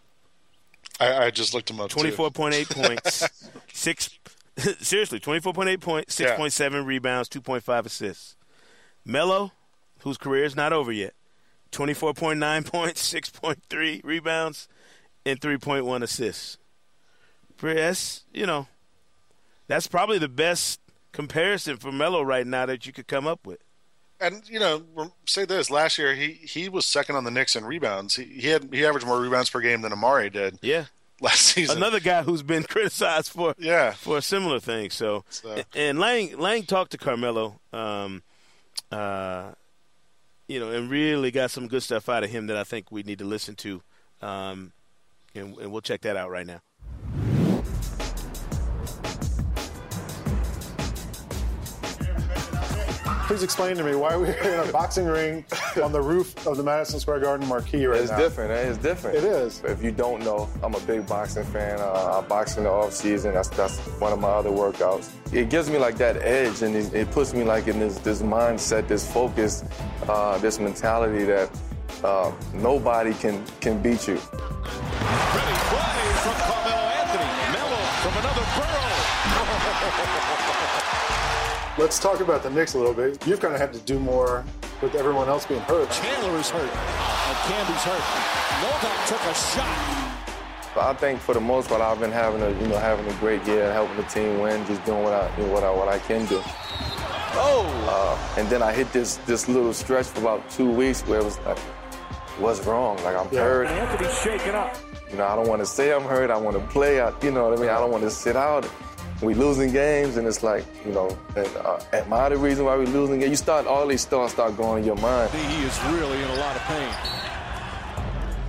[0.99, 1.91] I, I just looked him up.
[1.91, 3.29] twenty-four point eight points,
[3.73, 4.19] six.
[4.81, 6.37] seriously, twenty-four point eight points, six Yeah.
[6.37, 8.37] point seven rebounds, two point five assists.
[9.05, 9.53] Melo,
[10.01, 11.15] whose career is not over yet,
[11.71, 14.69] twenty-four point nine points, six point three rebounds,
[15.25, 16.59] and three point one assists.
[17.63, 18.67] That's you know,
[19.67, 20.81] that's probably the best
[21.13, 23.61] comparison for Melo right now that you could come up with.
[24.21, 24.83] And you know,
[25.27, 28.17] say this: last year he he was second on the Knicks in rebounds.
[28.17, 30.85] He, he had he averaged more rebounds per game than Amar'e did Yeah,
[31.21, 31.79] last season.
[31.79, 34.91] another guy who's been criticized for yeah, for a similar thing.
[34.91, 38.23] So, So- and Lang Lang talked to Carmelo, um,
[38.93, 39.53] uh,
[40.49, 43.03] you know, and really got some good stuff out of him that I think we
[43.03, 43.83] need to listen to,
[44.21, 44.73] um,
[45.35, 46.61] and, and we'll check that out right now.
[53.31, 55.45] Please explain to me why we're in a boxing ring
[55.81, 58.17] on the roof of the Madison Square Garden marquee right It's now.
[58.19, 58.51] It's different.
[58.51, 58.69] eh?
[58.69, 59.19] It's different.
[59.19, 59.63] It is.
[59.65, 61.79] If you don't know, I'm a big boxing fan.
[61.79, 63.33] Uh, I box in the off season.
[63.33, 65.11] That's that's one of my other workouts.
[65.33, 68.21] It gives me like that edge, and it, it puts me like in this this
[68.21, 69.63] mindset, this focus,
[70.09, 71.57] uh, this mentality that
[72.03, 74.15] uh, nobody can can beat you.
[74.15, 74.27] Ready
[75.71, 77.31] play from Carmelo Anthony.
[77.55, 80.47] Melo from another borough.
[81.81, 83.27] Let's talk about the Knicks a little bit.
[83.27, 84.45] You've kind of had to do more
[84.83, 85.91] with everyone else being hurt.
[85.91, 86.61] Chandler is hurt.
[86.61, 88.05] And Camby's hurt.
[88.61, 90.73] Novak took a shot.
[90.75, 93.15] But I think for the most part, I've been having a you know having a
[93.15, 95.89] great year, helping the team win, just doing what I you know, what I what
[95.89, 96.43] I can do.
[97.33, 97.65] Oh.
[97.89, 101.25] Uh, and then I hit this this little stretch for about two weeks where it
[101.25, 101.59] was like,
[102.41, 103.03] what's wrong?
[103.05, 103.69] Like I'm hurt.
[103.69, 104.77] Anthony's shaking up.
[105.11, 106.31] You know, I don't want to say I'm hurt.
[106.31, 107.01] I want to play.
[107.01, 107.71] I, you know what I mean?
[107.71, 108.69] I don't want to sit out.
[109.23, 112.77] We losing games, and it's like, you know, and, uh, am I the reason why
[112.79, 113.31] we losing games?
[113.31, 115.31] You start all these thoughts start going in your mind.
[115.33, 116.95] He is really in a lot of pain.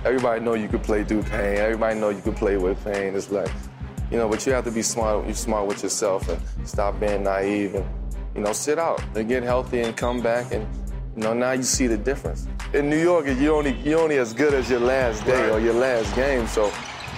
[0.04, 1.58] Everybody know you could play through pain.
[1.58, 3.14] Everybody know you could play with pain.
[3.14, 3.50] It's like,
[4.10, 5.26] you know, but you have to be smart.
[5.26, 7.84] You smart with yourself and stop being naive and,
[8.34, 10.66] you know, sit out and get healthy and come back and,
[11.16, 12.48] you know, now you see the difference.
[12.72, 15.74] In New York, you only you only as good as your last day or your
[15.74, 16.46] last game.
[16.46, 16.72] So,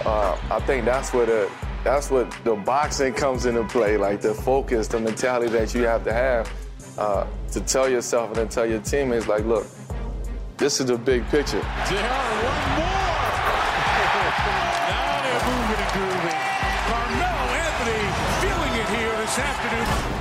[0.05, 1.51] uh, I think that's where the
[1.85, 3.97] that's what the boxing comes into play.
[3.99, 6.51] Like the focus, the mentality that you have to have
[6.99, 9.67] uh, to tell yourself and then tell your teammates, like, look,
[10.57, 11.61] this is the big picture.
[11.61, 12.01] They one
[12.75, 12.89] more.
[14.89, 16.41] now they're moving and grooving.
[16.89, 18.01] Carmelo Anthony
[18.41, 20.15] feeling it here this afternoon.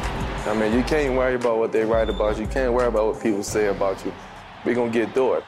[0.46, 2.44] I mean, you can't worry about what they write about you.
[2.44, 4.12] You can't worry about what people say about you.
[4.66, 5.44] We're going to get through it.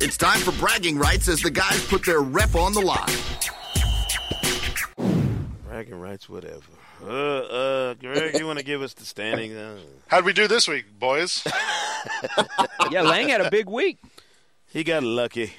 [0.00, 3.08] It's time for bragging rights as the guys put their rep on the line.
[5.72, 6.60] Bragging rights, whatever.
[7.02, 9.56] Uh, uh, Greg, you want to give us the standings?
[9.56, 11.42] Uh, How'd we do this week, boys?
[12.90, 13.98] yeah, Lang had a big week.
[14.70, 15.54] he got lucky.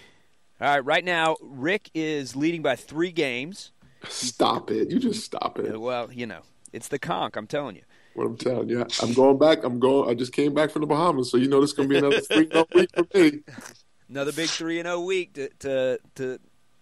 [0.61, 3.71] All right, right now Rick is leading by three games.
[4.07, 4.91] Stop it.
[4.91, 5.81] You just stop it.
[5.81, 6.41] Well, you know,
[6.71, 7.33] it's the conch.
[7.35, 7.81] I'm telling you.
[8.13, 9.63] What I'm telling you, I'm going back.
[9.63, 10.11] I'm going.
[10.11, 12.21] I just came back from the Bahamas, so you know this is gonna be another
[12.21, 13.39] three no week for me.
[14.07, 16.39] Another big three and zero week to, to to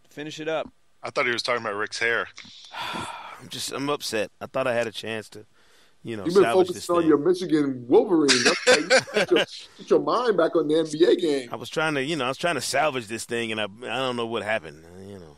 [0.10, 0.70] finish it up.
[1.02, 2.28] I thought he was talking about Rick's hair.
[3.42, 4.32] I'm just, I'm upset.
[4.40, 5.46] I thought I had a chance to,
[6.04, 7.10] you know, You've been salvage this focused on thing.
[7.10, 8.44] your Michigan Wolverines.
[8.66, 8.88] That's why you
[9.26, 9.46] put, your,
[9.78, 11.50] put your mind back on the NBA game.
[11.52, 13.66] I was trying to, you know, I was trying to salvage this thing, and I,
[13.66, 14.84] I don't know what happened.
[15.08, 15.38] You know.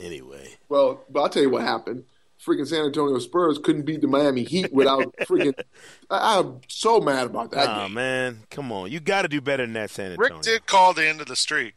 [0.00, 2.04] Anyway, Well, but I'll tell you what happened.
[2.44, 5.54] Freaking San Antonio Spurs couldn't beat the Miami Heat without freaking.
[6.10, 7.68] I, I'm so mad about that.
[7.68, 7.94] oh game.
[7.94, 10.34] man, come on, you got to do better than that, San Antonio.
[10.34, 11.74] Rick did call the end of the streak.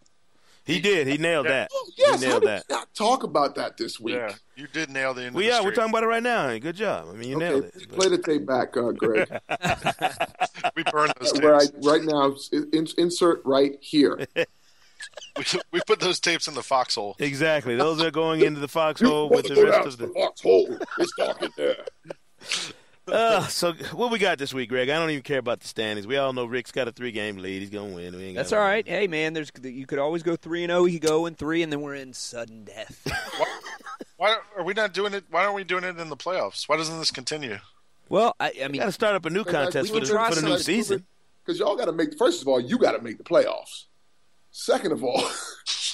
[0.68, 1.07] He did.
[1.07, 1.70] He nailed that.
[1.74, 2.70] Oh, yes, he how nailed did that.
[2.70, 4.15] not talk about that this week?
[4.15, 6.22] Yeah, you did nail the end Well, of the yeah, we're talking about it right
[6.22, 6.55] now.
[6.57, 7.07] Good job.
[7.09, 7.89] I mean, you nailed it.
[7.93, 9.30] play the tape back, uh, Greg.
[10.76, 11.74] we burned those tapes.
[11.84, 14.28] right now, in, insert right here.
[14.36, 17.15] we, we put those tapes in the foxhole.
[17.20, 17.76] Exactly.
[17.78, 20.13] Those are going into the foxhole with the rest of the the.
[20.13, 20.78] foxhole.
[20.97, 21.86] It's dark in there.
[23.08, 24.89] Uh, so what we got this week, Greg?
[24.89, 26.05] I don't even care about the standings.
[26.05, 27.62] We all know Rick's got a three-game lead.
[27.62, 28.16] He's gonna win.
[28.16, 28.88] We ain't That's gotta- all right.
[28.88, 30.86] Hey man, there's you could always go three and zero.
[30.86, 33.08] You go in three, and then we're in sudden death.
[34.18, 35.26] Why are we not doing it?
[35.30, 36.68] Why aren't we doing it in the playoffs?
[36.68, 37.60] Why doesn't this continue?
[38.10, 40.41] well, I, I mean, Got to start up a new contest for the, for the
[40.41, 41.05] new season.
[41.45, 42.18] Because y'all got to make.
[42.18, 43.86] First of all, you got to make the playoffs.
[44.51, 45.22] Second of all,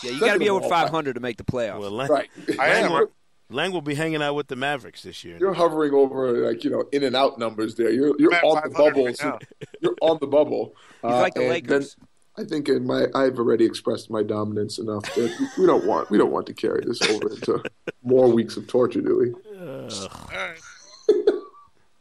[0.04, 1.80] yeah, you got to be over 500 to make the playoffs.
[1.80, 2.30] Well, Lang, right?
[2.60, 3.08] I am.
[3.50, 5.38] You're, Lang will be hanging out with the Mavericks this year.
[5.40, 7.92] you're hovering over like you know in and out numbers there.
[7.92, 9.06] You're you're on the 500 bubble.
[9.06, 9.40] right so
[9.82, 10.76] you're on the bubble.
[11.02, 11.96] He's Uh, like the Lakers.
[12.00, 16.10] then I think in my I've already expressed my dominance enough that we don't want
[16.10, 17.64] we don't want to carry this over into
[18.04, 19.58] more weeks of torture, do we?
[19.60, 20.20] Ugh.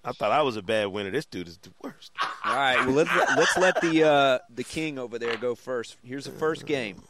[0.04, 1.10] I thought I was a bad winner.
[1.12, 2.10] This dude is the worst.
[2.44, 5.96] All right, well let's let's let the uh, the king over there go first.
[6.02, 7.02] Here's the first game: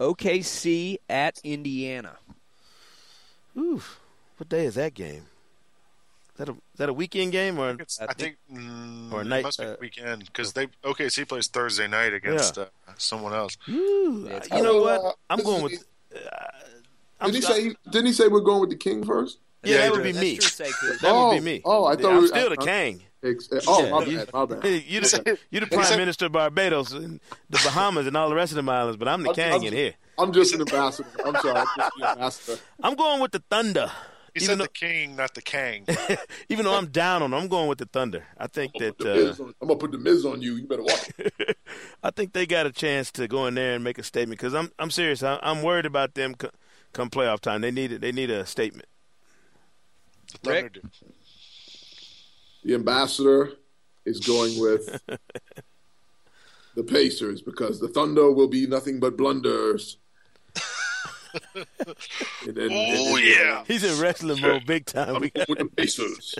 [0.00, 2.16] OKC at Indiana.
[3.56, 4.00] Oof.
[4.36, 5.24] What day is that game?
[6.34, 7.70] Is that a, is that a weekend game or?
[7.80, 11.46] It's, I think mm, or it night- must be uh, weekend because they OKC plays
[11.48, 12.66] Thursday night against uh,
[12.98, 13.56] someone else.
[13.68, 15.16] Ooh, Yeah, you know Uh, what?
[15.30, 15.84] I'm going with.
[16.14, 16.18] Uh,
[17.20, 17.70] I'm Did he sorry.
[17.70, 19.38] say didn't he say we're going with the king first?
[19.64, 20.36] Yeah, Yeah, that would be me.
[20.36, 21.62] True, That oh, would be me.
[21.64, 23.02] Oh, I thought I'm we- still the I- king.
[23.24, 24.64] Ex- oh, Yeah, my you- bad, my bad.
[24.86, 28.52] You the, you the prime minister of Barbados and the Bahamas and all the rest
[28.52, 29.94] of them islands, but I'm the I'm- king I'm- in here.
[30.18, 31.08] I'm just an ambassador.
[31.24, 32.60] I'm sorry, I'm just the ambassador.
[32.82, 33.90] I'm going with the Thunder.
[34.34, 35.86] He Even said though, the king, not the king.
[36.50, 38.24] even though I'm down on them, I'm going with the Thunder.
[38.36, 40.56] I think that uh, on- I'm gonna put the Miz on you.
[40.56, 41.10] You better watch.
[42.02, 44.54] I think they got a chance to go in there and make a statement because
[44.54, 45.22] I'm I'm serious.
[45.22, 46.50] I, I'm worried about them co-
[46.92, 47.62] come playoff time.
[47.62, 48.02] They need it.
[48.02, 48.88] They need a statement.
[50.32, 50.72] The Thunder Rick?
[50.74, 50.80] do.
[52.64, 53.52] The ambassador
[54.04, 55.00] is going with
[56.74, 59.96] the Pacers because the Thunder will be nothing but blunders.
[62.46, 65.16] And then- and Oh then- yeah, He's in wrestling mode big time.
[65.16, 66.34] I'm We- going with the Pacers.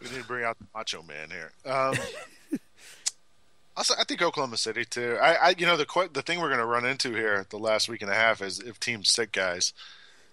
[0.00, 1.52] we need to bring out the Macho Man here.
[1.64, 1.94] Um,
[3.76, 5.16] also, I think Oklahoma City too.
[5.20, 7.88] I, I you know, the the thing we're going to run into here the last
[7.88, 9.72] week and a half is if teams sick guys.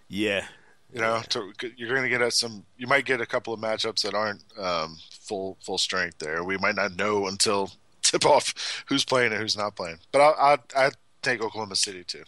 [0.10, 0.46] yeah,
[0.94, 2.64] You know, to, you're going to get us some.
[2.78, 6.20] You might get a couple of matchups that aren't um, full full strength.
[6.20, 7.72] There, we might not know until
[8.02, 10.00] tip off who's playing and who's not playing.
[10.12, 12.24] But I I I take Oklahoma City too.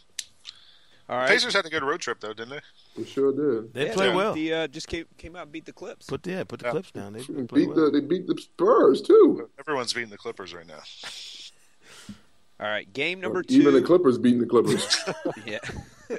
[1.09, 1.27] All right.
[1.29, 2.59] Pacers had a good road trip though, didn't they?
[2.97, 3.73] We sure did.
[3.73, 4.33] They Yeah, play well.
[4.33, 6.05] The, uh, just came, came out and beat the Clips.
[6.05, 6.71] Put yeah, put the Yeah.
[6.71, 7.13] clips down.
[7.13, 7.85] They They beat well.
[7.85, 9.49] the they beat the Spurs too.
[9.59, 10.79] Everyone's beating the Clippers right now.
[12.59, 13.55] All right, game number two.
[13.55, 15.03] Even the Clippers beating the Clippers.
[15.45, 15.59] yeah.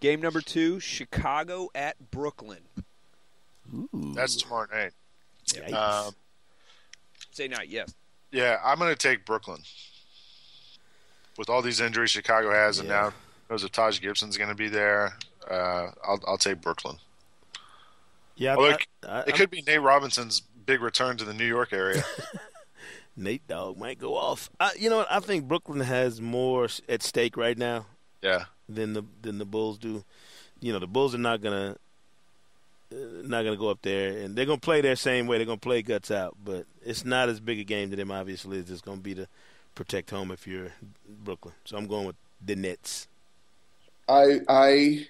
[0.00, 2.60] game number two: Chicago at Brooklyn.
[3.74, 4.12] Ooh.
[4.14, 4.92] That's tomorrow night.
[5.48, 5.72] Yikes.
[6.08, 6.14] Um,
[7.30, 7.94] Say night, yes.
[8.32, 9.60] yeah, I'm going to take Brooklyn.
[11.36, 13.12] With all these injuries Chicago has, and now
[13.50, 15.16] knows if Taj Gibson's going to be there,
[15.50, 16.96] uh, I'll I'll take Brooklyn.
[18.36, 21.34] yeah, I- Although I- it, I- it could be Nate Robinson's big return to the
[21.34, 22.02] New York area.
[23.16, 24.50] Nate Dog might go off.
[24.60, 25.10] I, you know what?
[25.10, 27.86] I think Brooklyn has more at stake right now
[28.22, 30.04] yeah, than the than the Bulls do.
[30.60, 31.76] You know, the Bulls are not gonna
[32.92, 35.38] uh, not gonna go up there, and they're gonna play their same way.
[35.38, 38.10] They're gonna play guts out, but it's not as big a game to them.
[38.10, 39.26] Obviously, it's just gonna be to
[39.74, 40.72] protect home if you're
[41.08, 41.54] Brooklyn.
[41.64, 43.08] So I'm going with the Nets.
[44.08, 45.06] I I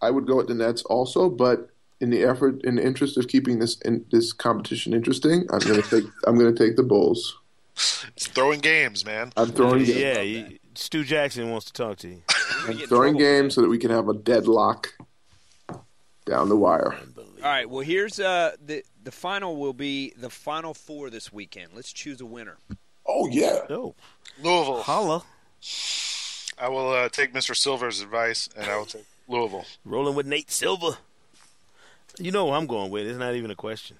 [0.00, 3.28] I would go with the Nets also, but in the effort, in the interest of
[3.28, 6.82] keeping this in, this competition interesting, I'm going to take I'm going to take the
[6.82, 7.38] Bulls.
[7.74, 9.32] it's throwing games, man.
[9.36, 9.96] I'm throwing games.
[9.96, 12.22] yeah, you, Stu Jackson wants to talk to you.
[12.68, 14.92] I'm throwing games so that we can have a deadlock
[16.26, 16.94] down the wire.
[17.42, 17.68] All right.
[17.68, 21.72] Well, here's uh, the the final will be the final four this weekend.
[21.74, 22.58] Let's choose a winner.
[23.06, 23.60] Oh yeah.
[23.70, 23.94] Oh,
[24.42, 24.82] Louisville.
[24.82, 25.24] holla,
[26.62, 27.56] I will uh, take Mr.
[27.56, 29.64] Silver's advice, and I will take Louisville.
[29.84, 30.96] rolling with Nate Silver.
[32.18, 33.04] You know who I'm going with.
[33.04, 33.96] It's not even a question.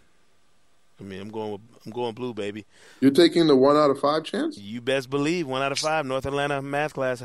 [1.01, 2.65] I mean, I'm going with I'm going blue, baby.
[3.01, 4.57] You're taking the one out of five chance.
[4.57, 7.25] You best believe one out of five North Atlanta math class,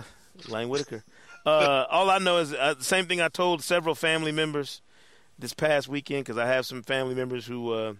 [0.49, 1.03] Lang Whitaker.
[1.45, 4.81] Uh, all I know is uh, the same thing I told several family members
[5.37, 7.93] this past weekend because I have some family members who, uh,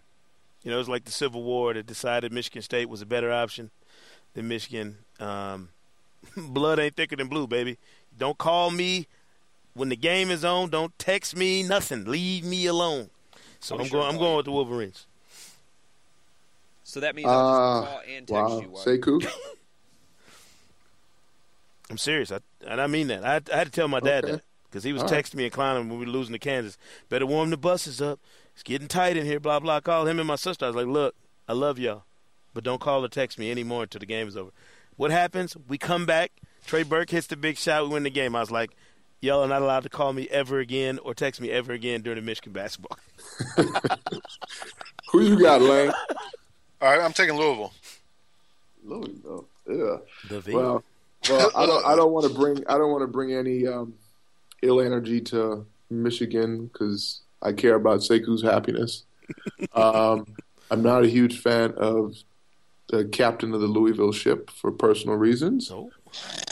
[0.63, 3.31] you know, it was like the Civil War that decided Michigan State was a better
[3.31, 3.69] option
[4.33, 4.97] than Michigan.
[5.19, 5.69] Um,
[6.37, 7.77] blood ain't thicker than blue, baby.
[8.17, 9.07] Don't call me
[9.73, 10.69] when the game is on.
[10.69, 12.05] Don't text me nothing.
[12.05, 13.09] Leave me alone.
[13.59, 14.13] So I'm I'm sure going.
[14.13, 15.05] I'm going with the Wolverines.
[16.83, 18.55] So that means I'll Uh, just call and text you.
[18.55, 18.61] wow.
[18.61, 18.69] you.
[18.69, 18.83] Why?
[18.85, 19.27] Sekou.
[21.89, 22.31] I'm serious.
[22.31, 23.23] I, and I mean that.
[23.23, 24.33] I, I had to tell my dad Okay.
[24.35, 25.23] that because he was All right.
[25.23, 26.77] texting me and clowning when we were losing to Kansas.
[27.09, 28.19] Better warm the buses up.
[28.53, 29.39] It's getting tight in here.
[29.39, 29.77] Blah blah.
[29.77, 30.65] I called him and my sister.
[30.65, 31.15] I was like, look,
[31.47, 32.03] I love y'all,
[32.53, 34.51] but don't call or text me anymore until the game is over.
[34.97, 35.55] What happens?
[35.67, 36.31] We come back.
[36.65, 37.83] Trey Burke hits the big shot.
[37.83, 38.35] We win the game.
[38.35, 38.71] I was like,
[39.21, 42.19] y'all are not allowed to call me ever again or text me ever again during
[42.19, 42.97] the Michigan basketball.
[45.11, 45.91] Who you got, Lang?
[46.81, 47.73] All right, I'm taking Louisville.
[48.83, 49.45] Louisville.
[49.67, 49.97] Yeah.
[50.29, 50.53] The V.
[50.53, 50.83] Well,
[51.29, 51.85] well, I don't.
[51.85, 52.63] I don't want to bring.
[52.67, 53.93] I don't want to bring any um,
[54.61, 59.03] ill energy to Michigan because I care about Sekou's happiness.
[59.73, 60.25] Um,
[60.71, 62.15] I'm not a huge fan of
[62.89, 65.69] the captain of the Louisville ship for personal reasons.
[65.71, 65.91] Oh,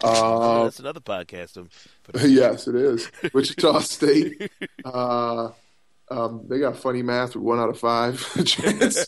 [0.03, 1.57] Uh, that's another podcast.
[1.57, 1.69] Of,
[2.29, 3.09] yes, it is.
[3.33, 4.51] Wichita State.
[4.83, 5.49] Uh,
[6.11, 9.07] um, they got funny math with one out of five chance.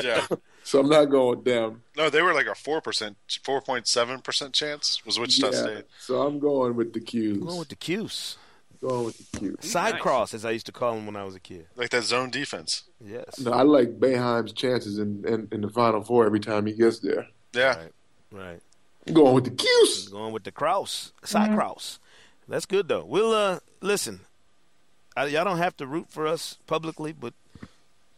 [0.00, 0.26] Yeah.
[0.62, 1.82] So I'm not going with them.
[1.96, 5.52] No, they were like a four percent, four point seven percent chance was Wichita Yeah,
[5.62, 5.84] State.
[5.98, 7.40] So I'm going with the Qs.
[7.44, 8.36] going with the Qs.
[8.88, 9.64] Going with the Qs.
[9.64, 10.02] Side Nice.
[10.02, 11.66] cross, as I used to call him when I was a kid.
[11.76, 12.84] Like that zone defense.
[13.04, 13.40] Yes.
[13.40, 17.00] No, I like Boeheim's chances in, in, in the Final Four every time he gets
[17.00, 17.26] there.
[17.52, 17.76] Yeah.
[17.76, 17.92] Right.
[18.32, 18.60] Right.
[19.12, 20.10] Going with the Qs.
[20.10, 21.98] Going with the Kraus, side Kraus.
[22.48, 23.04] That's good though.
[23.04, 24.20] We'll uh listen.
[25.16, 27.32] I, y'all don't have to root for us publicly, but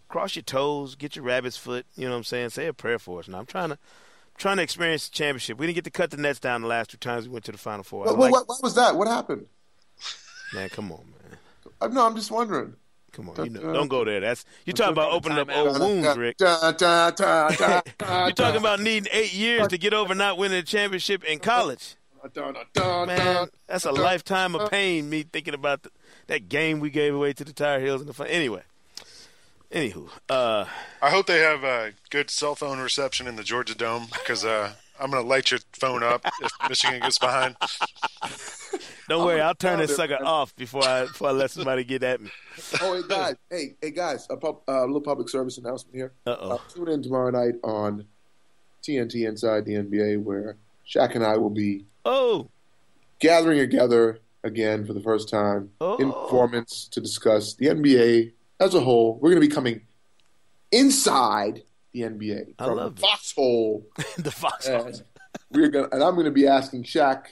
[0.08, 1.86] cross your toes, get your rabbit's foot.
[1.96, 2.50] You know what I'm saying?
[2.50, 3.28] Say a prayer for us.
[3.28, 3.78] Now I'm trying to
[4.36, 5.58] trying to experience the championship.
[5.58, 7.52] We didn't get to cut the nets down the last two times we went to
[7.52, 8.04] the Final Four.
[8.04, 8.96] What, like- what, what was that?
[8.96, 9.46] What happened?
[10.54, 11.38] Man, come on, man.
[11.80, 12.74] Uh, no, I'm just wondering.
[13.12, 14.20] Come on, you know, don't go there.
[14.20, 16.36] That's you're talking about opening up old wounds, Rick.
[16.36, 20.36] Da, da, da, da, da, You're talking about needing eight years to get over not
[20.38, 21.96] winning a championship in college.
[22.34, 25.08] da, da, da, Man, that's a lifetime of pain.
[25.08, 25.90] Me thinking about the,
[26.26, 28.26] that game we gave away to the Tar Heels in the fun.
[28.28, 28.62] Anyway,
[29.72, 30.66] anywho, uh,
[31.00, 34.74] I hope they have uh, good cell phone reception in the Georgia Dome because uh,
[35.00, 37.56] I'm going to light your phone up if Michigan gets behind.
[39.08, 42.02] don't worry, I'll turn found this sucker off before I before I let somebody get
[42.02, 42.30] at me.
[42.82, 43.34] Oh, hey guys!
[43.50, 44.26] Hey, hey guys!
[44.30, 46.12] A pub, uh, little public service announcement here.
[46.26, 46.50] Uh oh.
[46.52, 48.04] Uh, tune in tomorrow night on
[48.82, 50.56] TNT Inside the NBA, where
[50.88, 52.48] Shaq and I will be Oh,
[53.20, 55.96] gathering together again for the first time Oh.
[55.98, 59.14] in performance to discuss the NBA as a whole.
[59.20, 59.82] We're going to be coming
[60.72, 61.62] inside
[61.92, 63.86] the NBA I from love the foxhole,
[64.18, 64.66] the Fox.
[64.66, 65.02] and
[65.50, 67.24] we're going to, and I'm going to be asking Shaq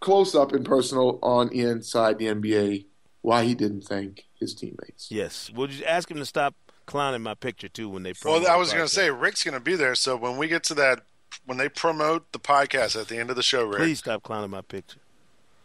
[0.00, 2.86] close up and personal on inside the NBA
[3.22, 5.10] why he didn't thank his teammates.
[5.10, 5.50] Yes.
[5.54, 6.54] Would you ask him to stop
[6.86, 8.12] clowning my picture too when they?
[8.14, 10.48] Promote Well, I was going to say Rick's going to be there, so when we
[10.48, 11.00] get to that,
[11.44, 14.50] when they promote the podcast at the end of the show, Rick, Please stop clowning
[14.50, 14.98] my picture.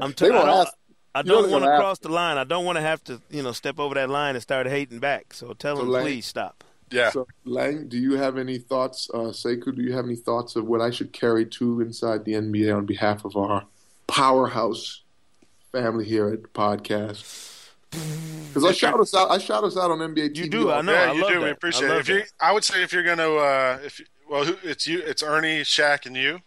[0.00, 0.74] I won't don't, ask-
[1.14, 2.38] I don't want to cross the line.
[2.38, 5.00] I don't want to have to, you know, step over that line and start hating
[5.00, 5.34] back.
[5.34, 6.62] So tell So, them, Lang- please stop.
[6.90, 7.10] Yeah.
[7.10, 10.66] So, Lang, do you have any thoughts, uh, Sekou, do you have any thoughts of
[10.66, 13.64] what I should carry to inside the NBA on behalf of our
[14.08, 15.02] powerhouse
[15.72, 17.46] family here at the podcast?
[18.50, 19.30] Because I shout us out.
[19.30, 20.36] I shout us out on NBA TV.
[20.38, 20.92] You do, I know.
[20.92, 21.34] yeah, I you love do.
[21.36, 21.40] that.
[21.42, 22.00] We I appreciate love it.
[22.00, 22.28] If you, that.
[22.40, 25.22] I would say if you're going to, uh, if you, well, who, it's you, it's
[25.22, 26.40] Ernie, Shaq, and you.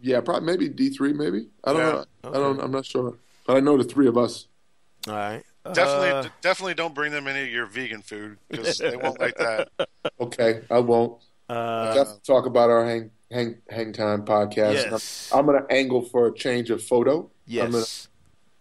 [0.00, 1.48] Yeah, probably maybe D three, maybe.
[1.64, 2.04] I don't Yeah.
[2.22, 2.30] know.
[2.30, 2.60] I don't.
[2.60, 3.14] I'm not sure,
[3.48, 4.46] but I know the three of us.
[5.08, 5.42] All right.
[5.72, 9.18] Definitely, Uh, d- definitely don't bring them any of your vegan food because they won't
[9.20, 9.68] like that.
[10.20, 11.22] Okay, I won't.
[11.48, 14.74] uh, Definitely talk about our hang hang hang time podcast.
[14.74, 15.30] Yes.
[15.32, 17.30] I'm, I'm going to angle for a change of photo.
[17.46, 17.64] Yes.
[17.64, 18.08] I'm going yes.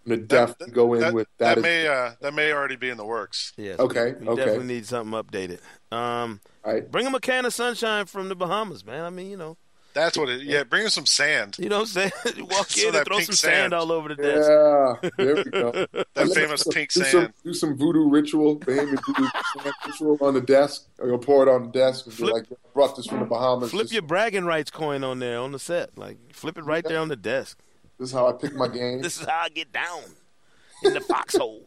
[0.06, 1.62] to definitely go in That, with that that.
[1.62, 3.54] may, uh, that may already be in the works.
[3.58, 3.80] Yes.
[3.80, 4.36] Okay, We okay.
[4.46, 5.60] definitely need something updated.
[5.92, 6.90] Um, All right.
[6.92, 9.04] bring them a can of sunshine from the Bahamas, man.
[9.06, 9.58] I mean, you know,
[9.98, 10.42] That's what it.
[10.44, 11.58] Yeah, bring them some sand.
[11.60, 12.12] you know what I'm saying?
[12.52, 13.54] Walk Some in and throw some sand.
[13.54, 13.74] sand.
[13.74, 14.48] all over the desk.
[15.04, 15.72] Yeah, there we go.
[16.14, 17.12] That famous pink do sand.
[17.12, 19.28] Some, do some voodoo ritual, baby, voodoo
[19.86, 20.86] ritual on the desk.
[21.00, 23.20] Or you'll pour it on the desk and Flip- be like, I brought this from
[23.22, 23.72] the Bahamas.
[23.72, 25.98] Flip this, your bragging rights coin on there on the set.
[25.98, 27.58] Like flip it right there on the desk.
[27.98, 29.02] this is how I pick my game.
[29.02, 30.04] This is how I get down
[30.84, 31.64] in the foxhole.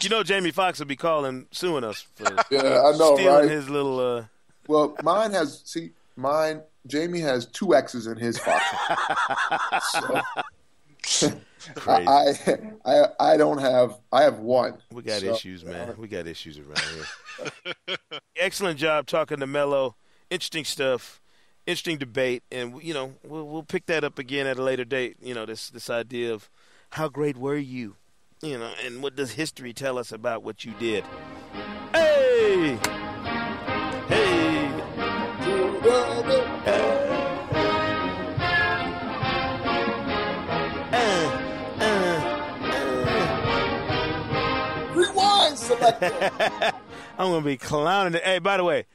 [0.00, 3.48] you know, Jamie Foxx will be calling, suing us for yeah, I know, stealing right?
[3.50, 3.98] his little.
[4.00, 4.24] Uh,
[4.68, 6.62] Well, mine has see mine.
[6.86, 8.78] Jamie has two X's in his pocket.
[11.04, 11.32] so,
[11.86, 12.34] I,
[12.84, 13.98] I I don't have.
[14.12, 14.78] I have one.
[14.92, 15.90] We got So, issues, man.
[15.90, 16.80] Uh, we got issues around
[17.86, 17.96] here.
[18.36, 19.96] Excellent job talking to Melo.
[20.30, 21.20] Interesting stuff.
[21.66, 25.16] Interesting debate, and you know we'll we'll pick that up again at a later date.
[25.20, 26.48] You know this this idea of
[26.90, 27.96] how great were you,
[28.42, 31.04] you know, and what does history tell us about what you did?
[31.92, 32.78] Hey.
[45.80, 46.74] Rewind.
[47.18, 48.22] I'm gonna be clowning it.
[48.22, 48.86] Hey, by the way,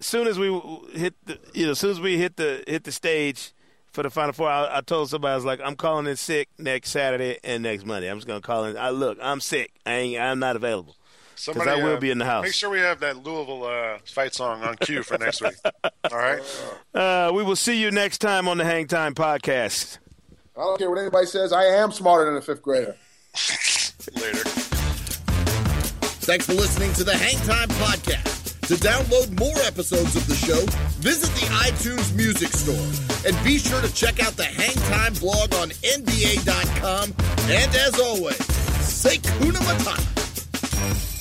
[0.00, 0.48] as soon as we
[0.92, 3.52] hit the, you know, as soon as we hit the hit the stage
[3.92, 6.48] for the Final Four, I, I told somebody I was like, I'm calling in sick
[6.58, 8.10] next Saturday and next Monday.
[8.10, 8.76] I'm just gonna call in.
[8.76, 9.72] I look, I'm sick.
[9.86, 10.20] I ain't.
[10.20, 10.96] I'm not available
[11.34, 12.44] because Somebody, I will uh, be in the house.
[12.44, 15.54] Make sure we have that Louisville uh, fight song on cue for next week.
[15.84, 16.42] All right.
[16.94, 19.98] Uh, we will see you next time on the Hang Time Podcast.
[20.56, 21.52] I don't care what anybody says.
[21.52, 22.96] I am smarter than a fifth grader.
[24.14, 24.83] Later.
[26.24, 28.58] Thanks for listening to the Hang Time Podcast.
[28.68, 30.58] To download more episodes of the show,
[31.00, 33.28] visit the iTunes Music Store.
[33.28, 37.12] And be sure to check out the Hang Time blog on NBA.com.
[37.50, 38.42] And as always,
[38.82, 41.13] say Kuna Matata.